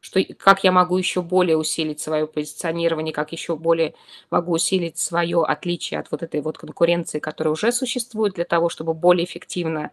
[0.00, 3.94] что, как я могу еще более усилить свое позиционирование, как еще более
[4.30, 8.94] могу усилить свое отличие от вот этой вот конкуренции, которая уже существует, для того, чтобы
[8.94, 9.92] более эффективно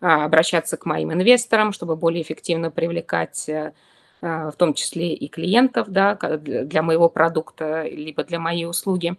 [0.00, 3.72] а, обращаться к моим инвесторам, чтобы более эффективно привлекать э,
[4.20, 9.16] в том числе и клиентов да, для моего продукта, либо для моей услуги.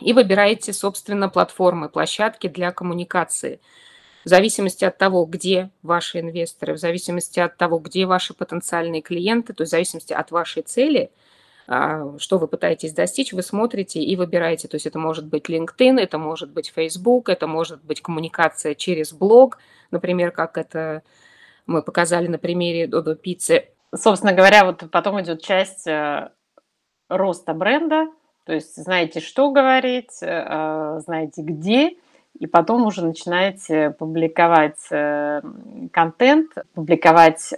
[0.00, 3.60] И выбираете, собственно, платформы, площадки для коммуникации.
[4.26, 9.54] В зависимости от того, где ваши инвесторы, в зависимости от того, где ваши потенциальные клиенты,
[9.54, 11.10] то есть в зависимости от вашей цели,
[11.68, 14.68] а, что вы пытаетесь достичь, вы смотрите и выбираете.
[14.68, 19.12] То есть это может быть LinkedIn, это может быть Facebook, это может быть коммуникация через
[19.12, 19.58] блог,
[19.90, 21.02] например, как это
[21.66, 26.30] мы показали на примере Додо Пиццы собственно говоря, вот потом идет часть э,
[27.08, 28.08] роста бренда,
[28.44, 31.96] то есть знаете, что говорить, э, знаете, где,
[32.38, 35.40] и потом уже начинаете публиковать э,
[35.92, 37.52] контент, публиковать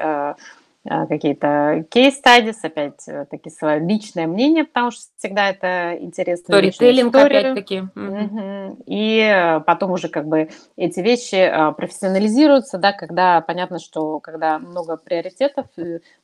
[1.08, 6.44] какие-то кейс-стадис, опять таки свое личное мнение, потому что всегда это интересно.
[6.44, 7.84] Сторителлинг опять-таки.
[7.94, 8.78] Угу.
[8.86, 15.66] И потом уже как бы эти вещи профессионализируются, да, когда понятно, что когда много приоритетов,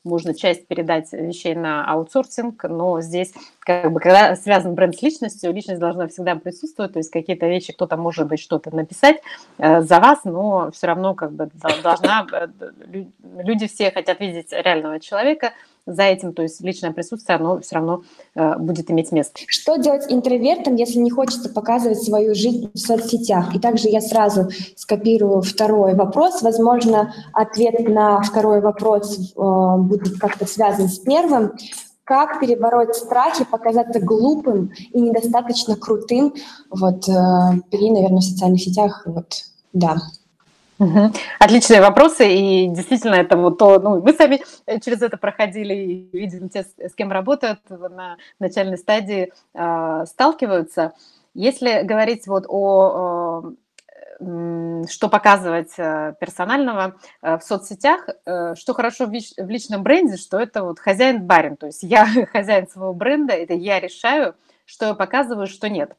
[0.02, 5.52] можно часть передать вещей на аутсорсинг, но здесь как бы когда связан бренд с личностью,
[5.52, 9.16] личность должна всегда присутствовать, то есть какие-то вещи кто-то может быть что-то написать
[9.58, 11.48] э, за вас, но все равно как бы
[11.82, 12.46] должна э,
[13.38, 15.52] люди все хотят видеть реального человека,
[15.86, 18.02] за этим, то есть личное присутствие, оно все равно
[18.34, 19.40] э, будет иметь место.
[19.46, 23.54] Что делать интровертам, если не хочется показывать свою жизнь в соцсетях?
[23.54, 26.40] И также я сразу скопирую второй вопрос.
[26.40, 31.52] Возможно, ответ на второй вопрос э, будет как-то связан с первым.
[32.04, 36.34] Как перебороть страхи, показаться глупым и недостаточно крутым
[36.70, 37.12] вот, э,
[37.70, 39.02] при, наверное, в социальных сетях?
[39.06, 39.34] Вот,
[39.74, 39.98] да.
[41.38, 44.42] Отличные вопросы, и действительно это вот то, ну, мы сами
[44.80, 50.92] через это проходили и видим те, с кем работают на начальной стадии, э, сталкиваются.
[51.34, 53.52] Если говорить вот о, э,
[54.88, 60.62] что показывать э, персонального э, в соцсетях, э, что хорошо в личном бренде, что это
[60.62, 65.68] вот хозяин-барин, то есть я хозяин своего бренда, это я решаю, что я показываю, что
[65.68, 65.94] нет.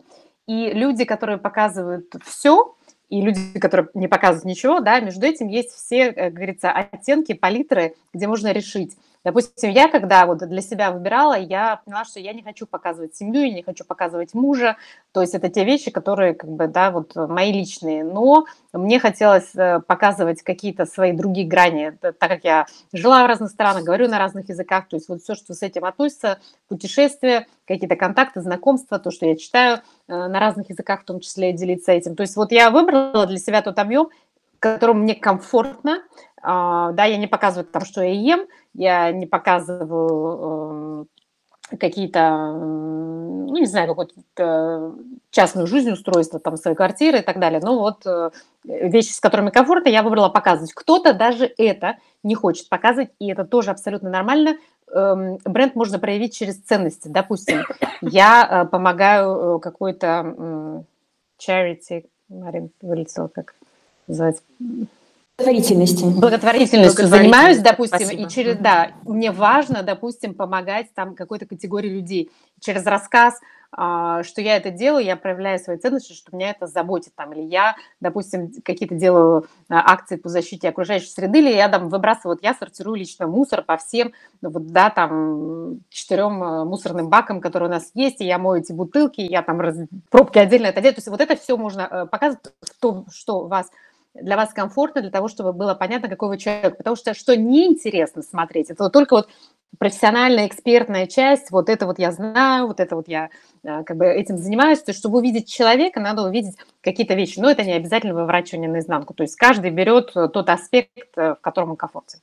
[0.48, 2.76] И люди, которые показывают все,
[3.10, 7.96] и люди, которые не показывают ничего, да, между этим есть все, как говорится, оттенки, палитры,
[8.14, 8.96] где можно решить.
[9.26, 13.48] Допустим, я когда вот для себя выбирала, я поняла, что я не хочу показывать семью,
[13.48, 14.78] я не хочу показывать мужа,
[15.14, 19.56] то есть это те вещи, которые как бы, да, вот мои личные, но мне хотелось
[19.56, 24.20] э, показывать какие-то свои другие грани, так как я жила в разных странах, говорю на
[24.20, 26.38] разных языках, то есть вот все, что с этим относится,
[26.68, 31.54] путешествия, какие-то контакты, знакомства, то, что я читаю э, на разных языках, в том числе
[31.54, 32.16] делиться этим.
[32.16, 34.10] То есть вот я выбрала для себя тот объем,
[34.60, 36.02] которому мне комфортно,
[36.42, 41.08] а, да, я не показываю там, что я ем, я не показываю
[41.72, 44.94] эм, какие-то, ну, не знаю, какую-то
[45.32, 47.60] частную жизнь, устройство там своей квартиры и так далее.
[47.64, 48.30] Но вот э,
[48.64, 50.74] вещи, с которыми комфортно, я выбрала показывать.
[50.74, 54.58] Кто-то даже это не хочет показывать, и это тоже абсолютно нормально.
[54.94, 57.08] Эм, бренд можно проявить через ценности.
[57.08, 57.64] Допустим,
[58.02, 60.84] я э, помогаю э, какой-то
[61.40, 63.56] charity, Марин вылетела как
[64.08, 64.44] называется,
[65.38, 66.04] благотворительности.
[66.04, 68.22] Благотворительностью занимаюсь, допустим, Спасибо.
[68.22, 72.32] и через, да, мне важно, допустим, помогать там какой-то категории людей.
[72.62, 73.40] Через рассказ,
[73.76, 77.14] что я это делаю, я проявляю свои ценности, что меня это заботит.
[77.16, 81.90] Там, или я, допустим, какие-то делаю а, акции по защите окружающей среды, или я там
[81.90, 87.10] выбрасываю, вот я сортирую лично мусор по всем, ну, вот, да, там, четырем а, мусорным
[87.10, 89.78] бакам, которые у нас есть, и я мою эти бутылки, я там раз...
[90.10, 90.96] пробки отдельно это делаю.
[90.96, 93.70] То есть вот это все можно э, показывать, то, что вас
[94.16, 96.78] для вас комфортно, для того, чтобы было понятно, какой вы человек.
[96.78, 99.30] Потому что что неинтересно смотреть, это вот только вот
[99.78, 103.30] профессиональная, экспертная часть, вот это вот я знаю, вот это вот я
[103.64, 104.82] э, как бы этим занимаюсь.
[104.82, 107.40] То есть, чтобы увидеть человека, надо увидеть какие-то вещи.
[107.40, 109.14] Но это не обязательно выворачивание наизнанку.
[109.14, 112.20] То есть, каждый берет э, тот аспект, э, в котором он комфортен.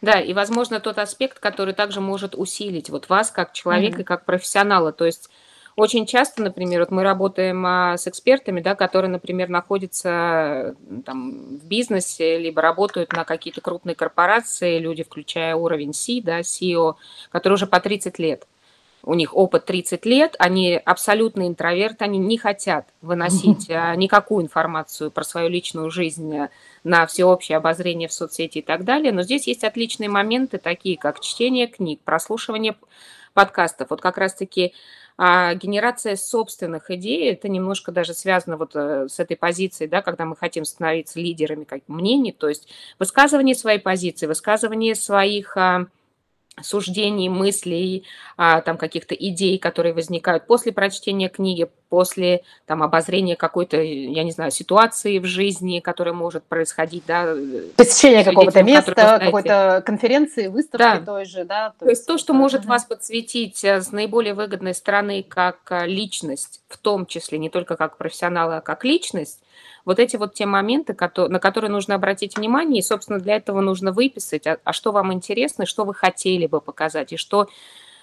[0.00, 4.02] Да, и, возможно, тот аспект, который также может усилить вот вас как человека mm-hmm.
[4.02, 4.92] и как профессионала.
[4.92, 5.28] То есть
[5.76, 10.74] очень часто, например, вот мы работаем а, с экспертами, да, которые, например, находятся
[11.04, 16.94] там, в бизнесе, либо работают на какие-то крупные корпорации, люди, включая уровень C, да, CEO,
[17.30, 18.46] которые уже по 30 лет.
[19.02, 25.10] У них опыт 30 лет, они абсолютно интроверт, они не хотят выносить а, никакую информацию
[25.10, 26.34] про свою личную жизнь
[26.84, 29.12] на всеобщее обозрение в соцсети и так далее.
[29.12, 32.76] Но здесь есть отличные моменты, такие как чтение книг, прослушивание
[33.34, 33.90] подкастов.
[33.90, 34.72] Вот как раз-таки
[35.18, 40.26] а генерация собственных идей, это немножко даже связано вот э, с этой позицией, да, когда
[40.26, 45.86] мы хотим становиться лидерами как мнений, то есть высказывание своей позиции, высказывание своих а,
[46.62, 48.04] суждений, мыслей,
[48.36, 54.32] а, там каких-то идей, которые возникают после прочтения книги, после там обозрения какой-то, я не
[54.32, 57.34] знаю, ситуации в жизни, которая может происходить, да.
[57.76, 61.04] Посещение какого-то места, какой-то конференции, выставки да.
[61.04, 61.70] той же, да.
[61.78, 65.58] То, то есть то, что uh может вас подсветить э, с наиболее выгодной стороны как
[65.70, 69.40] э, личность, в том числе не только как профессионала, а как личность,
[69.84, 70.96] вот эти вот те моменты,
[71.28, 75.12] на которые нужно обратить внимание, и, собственно, для этого нужно выписать, а, а что вам
[75.12, 77.46] интересно, что вы хотели бы показать, и что э,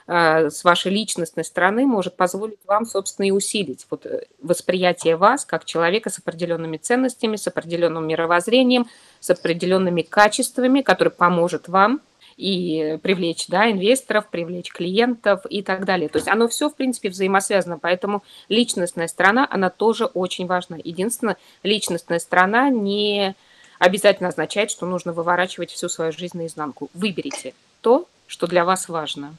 [0.05, 5.63] с вашей личностной стороны может позволить вам, собственно, и усилить вот э, восприятие вас как
[5.63, 8.87] человека с определенными ценностями, с определенным мировоззрением,
[9.21, 12.01] с определенными качествами, который поможет вам
[12.35, 16.09] и привлечь да, инвесторов, привлечь клиентов и так далее.
[16.09, 20.77] То есть оно все, в принципе, взаимосвязано, поэтому личностная сторона, она тоже очень важна.
[20.83, 23.35] Единственное, личностная сторона не
[23.79, 26.89] обязательно означает, что нужно выворачивать всю свою жизнь наизнанку.
[26.93, 29.35] Выберите то, что для вас важно.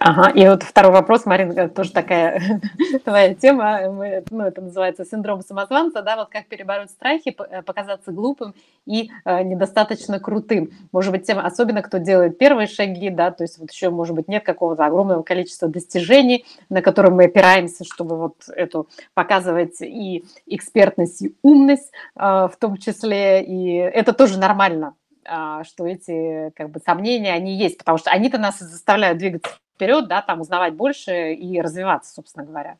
[0.00, 2.60] Ага, и вот второй вопрос, Марина, тоже такая
[3.04, 8.10] твоя тема, мы, ну, это называется синдром самозванца, да, вот как перебороть страхи, э, показаться
[8.10, 8.54] глупым
[8.86, 10.70] и э, недостаточно крутым.
[10.92, 14.28] Может быть, тем, особенно кто делает первые шаги, да, то есть вот еще, может быть,
[14.28, 21.20] нет какого-то огромного количества достижений, на которые мы опираемся, чтобы вот эту показывать и экспертность,
[21.20, 26.80] и умность э, в том числе, и это тоже нормально, а, что эти как бы
[26.80, 29.52] сомнения, они есть, потому что они-то нас заставляют двигаться
[29.82, 32.76] вперед, да, там узнавать больше и развиваться, собственно говоря.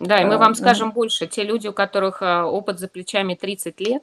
[0.00, 1.28] Да, и мы вам скажем больше.
[1.28, 4.02] Те люди, у которых а, опыт за плечами 30 лет,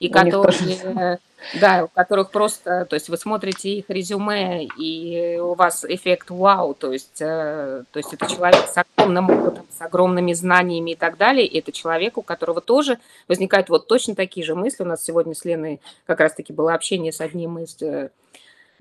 [0.00, 1.18] и которые,
[1.60, 6.74] да, у которых просто, то есть вы смотрите их резюме, и у вас эффект вау,
[6.74, 11.16] то есть, э, то есть это человек с огромным опытом, с огромными знаниями и так
[11.16, 14.82] далее, и это человек, у которого тоже возникают вот точно такие же мысли.
[14.82, 18.08] У нас сегодня с Леной как раз-таки было общение с одним из э,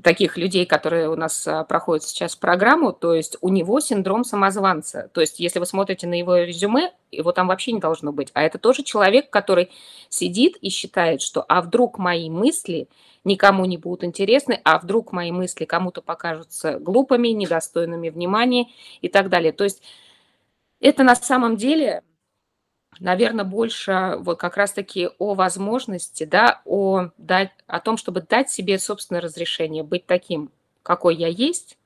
[0.01, 5.09] таких людей, которые у нас а, проходят сейчас программу, то есть у него синдром самозванца.
[5.13, 8.29] То есть если вы смотрите на его резюме, его там вообще не должно быть.
[8.33, 9.71] А это тоже человек, который
[10.09, 12.89] сидит и считает, что а вдруг мои мысли
[13.23, 18.67] никому не будут интересны, а вдруг мои мысли кому-то покажутся глупыми, недостойными внимания
[19.01, 19.53] и так далее.
[19.53, 19.83] То есть
[20.79, 22.03] это на самом деле
[22.99, 28.79] наверное, больше вот как раз-таки о возможности, да, о, дать, о том, чтобы дать себе
[28.79, 31.77] собственное разрешение быть таким, какой я есть,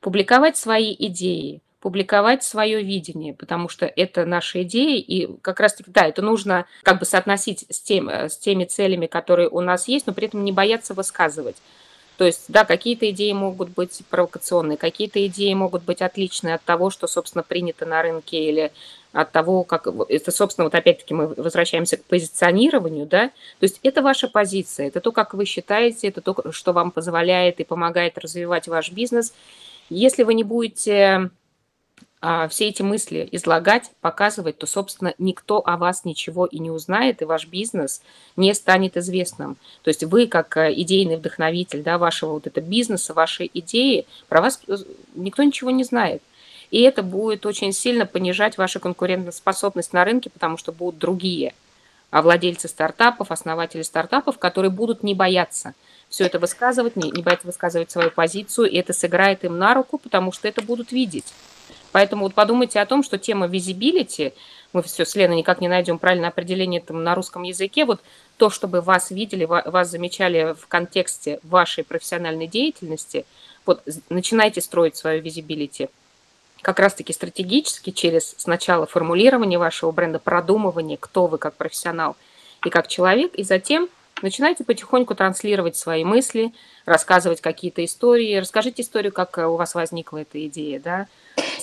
[0.00, 6.06] публиковать свои идеи, публиковать свое видение, потому что это наши идеи, и как раз-таки, да,
[6.06, 10.12] это нужно как бы соотносить с, тем, с теми целями, которые у нас есть, но
[10.12, 11.56] при этом не бояться высказывать.
[12.18, 16.90] То есть, да, какие-то идеи могут быть провокационные, какие-то идеи могут быть отличные от того,
[16.90, 18.72] что, собственно, принято на рынке или
[19.12, 24.02] от того, как это, собственно, вот опять-таки мы возвращаемся к позиционированию, да, то есть это
[24.02, 28.66] ваша позиция, это то, как вы считаете, это то, что вам позволяет и помогает развивать
[28.66, 29.32] ваш бизнес.
[29.88, 31.30] Если вы не будете
[32.48, 37.24] все эти мысли излагать, показывать, то, собственно, никто о вас ничего и не узнает, и
[37.24, 38.02] ваш бизнес
[38.36, 39.56] не станет известным.
[39.82, 44.40] То есть вы, как э, идейный вдохновитель да, вашего вот этого бизнеса, вашей идеи, про
[44.40, 44.76] вас э,
[45.14, 46.20] никто ничего не знает.
[46.72, 51.54] И это будет очень сильно понижать вашу конкурентоспособность на рынке, потому что будут другие
[52.10, 55.74] а владельцы стартапов, основатели стартапов, которые будут не бояться
[56.08, 59.98] все это высказывать, не, не бояться высказывать свою позицию, и это сыграет им на руку,
[59.98, 61.34] потому что это будут видеть.
[61.98, 64.32] Поэтому вот подумайте о том, что тема visibility,
[64.72, 68.00] мы все с Леной никак не найдем правильное определение там на русском языке, вот
[68.36, 73.26] то, чтобы вас видели, вас замечали в контексте вашей профессиональной деятельности,
[73.66, 75.90] вот начинайте строить свою visibility
[76.62, 82.16] как раз-таки стратегически через сначала формулирование вашего бренда, продумывание, кто вы как профессионал
[82.64, 83.88] и как человек, и затем
[84.22, 86.52] начинайте потихоньку транслировать свои мысли,
[86.84, 88.36] рассказывать какие-то истории.
[88.36, 91.08] Расскажите историю, как у вас возникла эта идея, да,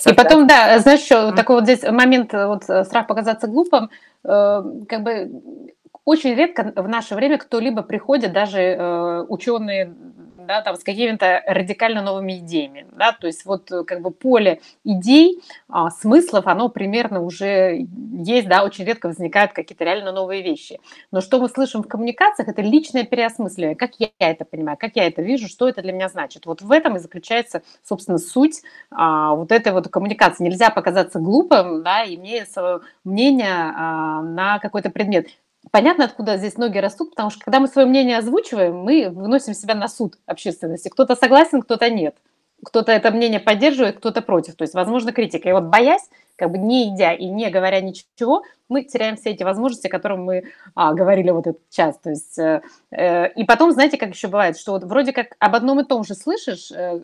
[0.06, 3.90] и потом, да, знаешь, что такой вот здесь момент, вот э, страх показаться глупым,
[4.24, 5.30] э, как бы
[6.04, 9.94] очень редко в наше время кто-либо приходит, даже э, ученые
[10.46, 12.86] да, там, с какими-то радикально новыми идеями.
[12.92, 13.12] Да?
[13.12, 17.86] То есть вот э, как бы поле идей, а, смыслов, оно примерно уже
[18.24, 20.80] есть, да, очень редко возникают какие-то реально новые вещи.
[21.10, 23.76] Но что мы слышим в коммуникациях, это личное переосмысливание.
[23.76, 26.46] Как я это понимаю, как я это вижу, что это для меня значит.
[26.46, 30.44] Вот в этом и заключается, собственно, суть а, вот этой вот коммуникации.
[30.44, 35.28] Нельзя показаться глупым, да, имея свое мнение а, на какой-то предмет
[35.70, 39.74] понятно, откуда здесь ноги растут, потому что когда мы свое мнение озвучиваем, мы выносим себя
[39.74, 40.88] на суд общественности.
[40.88, 42.16] Кто-то согласен, кто-то нет.
[42.64, 44.56] Кто-то это мнение поддерживает, кто-то против.
[44.56, 45.48] То есть, возможно, критика.
[45.48, 49.42] И вот боясь, как бы не идя и не говоря ничего, мы теряем все эти
[49.42, 50.44] возможности, о которых мы
[50.74, 51.98] а, говорили вот этот час.
[51.98, 55.54] То есть, э, э, и потом, знаете, как еще бывает, что вот вроде как об
[55.54, 57.00] одном и том же слышишь, э,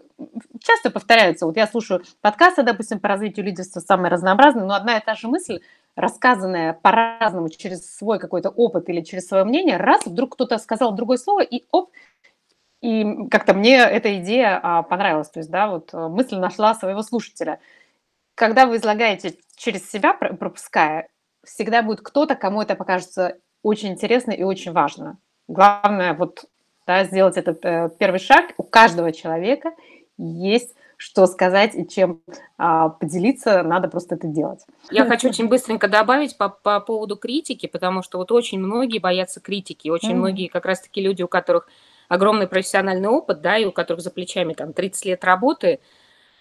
[0.60, 1.46] часто повторяются.
[1.46, 5.28] Вот я слушаю подкасты, допустим, по развитию лидерства, самые разнообразные, но одна и та же
[5.28, 5.60] мысль
[5.96, 11.18] рассказанное по-разному через свой какой-то опыт или через свое мнение, раз, вдруг кто-то сказал другое
[11.18, 11.90] слово, и оп,
[12.80, 17.02] и как-то мне эта идея а, понравилась, то есть, да, вот э, мысль нашла своего
[17.02, 17.60] слушателя.
[18.34, 21.08] Когда вы излагаете через себя, пропуская,
[21.44, 25.18] всегда будет кто-то, кому это покажется очень интересно и очень важно.
[25.46, 26.44] Главное вот
[26.86, 28.52] да, сделать этот э, первый шаг.
[28.56, 29.72] У каждого человека
[30.16, 32.20] есть что сказать и чем
[32.58, 34.60] а, поделиться, надо просто это делать.
[34.88, 39.40] Я хочу очень быстренько добавить по, по поводу критики, потому что вот очень многие боятся
[39.40, 40.16] критики, очень mm.
[40.16, 41.66] многие как раз-таки люди, у которых
[42.08, 45.80] огромный профессиональный опыт, да, и у которых за плечами там 30 лет работы,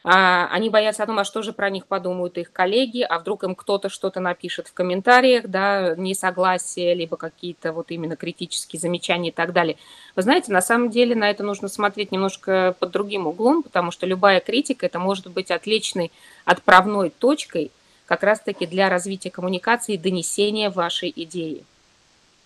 [0.04, 3.54] они боятся о том, а что же про них подумают их коллеги, а вдруг им
[3.54, 9.54] кто-то что-то напишет в комментариях, да, несогласие, либо какие-то вот именно критические замечания и так
[9.54, 9.78] далее.
[10.16, 14.08] Вы знаете, на самом деле на это нужно смотреть немножко под другим углом, потому что
[14.08, 16.12] любая критика, это может быть отличной
[16.46, 17.72] отправной точкой
[18.08, 21.64] как раз-таки для развития коммуникации и донесения вашей идеи.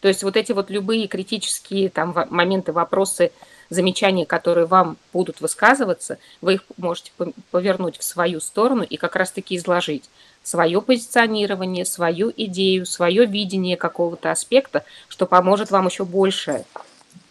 [0.02, 3.32] То есть вот эти вот любые критические там моменты, вопросы,
[3.70, 7.12] замечания, которые вам будут высказываться, вы их можете
[7.52, 10.10] повернуть в свою сторону и как раз-таки изложить
[10.44, 16.66] свое позиционирование, свою идею, свое видение какого-то аспекта, что поможет вам еще больше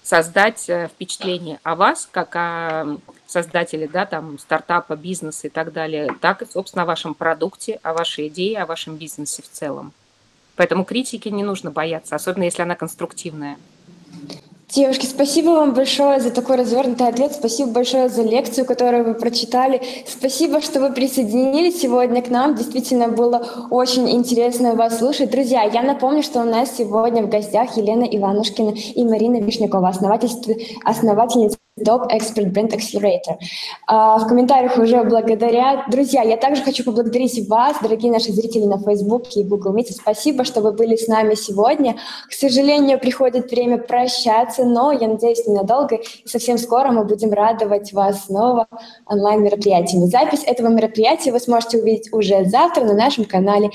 [0.03, 6.14] создать э, впечатление о вас, как о создателе да, там, стартапа, бизнеса и так далее,
[6.20, 9.93] так и, собственно, о вашем продукте, о вашей идее, о вашем бизнесе в целом.
[10.57, 13.57] Поэтому критики не нужно бояться, особенно если она конструктивная.
[14.75, 17.33] Девушки, спасибо вам большое за такой развернутый ответ.
[17.33, 19.81] Спасибо большое за лекцию, которую вы прочитали.
[20.05, 22.57] Спасибо, что вы присоединились сегодня к нам.
[22.57, 25.31] Действительно было очень интересно вас слушать.
[25.31, 31.57] Друзья, я напомню, что у нас сегодня в гостях Елена Иванушкина и Марина Вишнякова, основательница
[31.83, 33.37] Top Expert Brand Accelerator.
[33.89, 35.91] А, в комментариях уже благодарят.
[35.91, 39.91] Друзья, я также хочу поблагодарить вас, дорогие наши зрители на Facebook и Google Meet.
[39.91, 41.97] Спасибо, что вы были с нами сегодня.
[42.29, 45.97] К сожалению, приходит время прощаться, но я надеюсь, ненадолго.
[45.97, 48.68] И совсем скоро мы будем радовать вас снова
[49.07, 50.07] онлайн-мероприятиями.
[50.07, 53.70] Запись этого мероприятия вы сможете увидеть уже завтра на нашем канале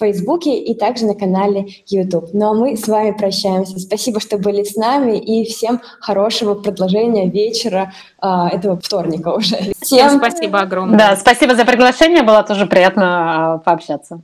[0.00, 2.30] Фейсбуке и также на канале YouTube.
[2.32, 3.78] Ну а мы с вами прощаемся.
[3.78, 9.56] Спасибо, что были с нами и всем хорошего продолжения вечера а, этого вторника уже.
[9.80, 10.98] Всем спасибо огромное.
[10.98, 14.18] Да, спасибо за приглашение, было тоже приятно а, пообщаться.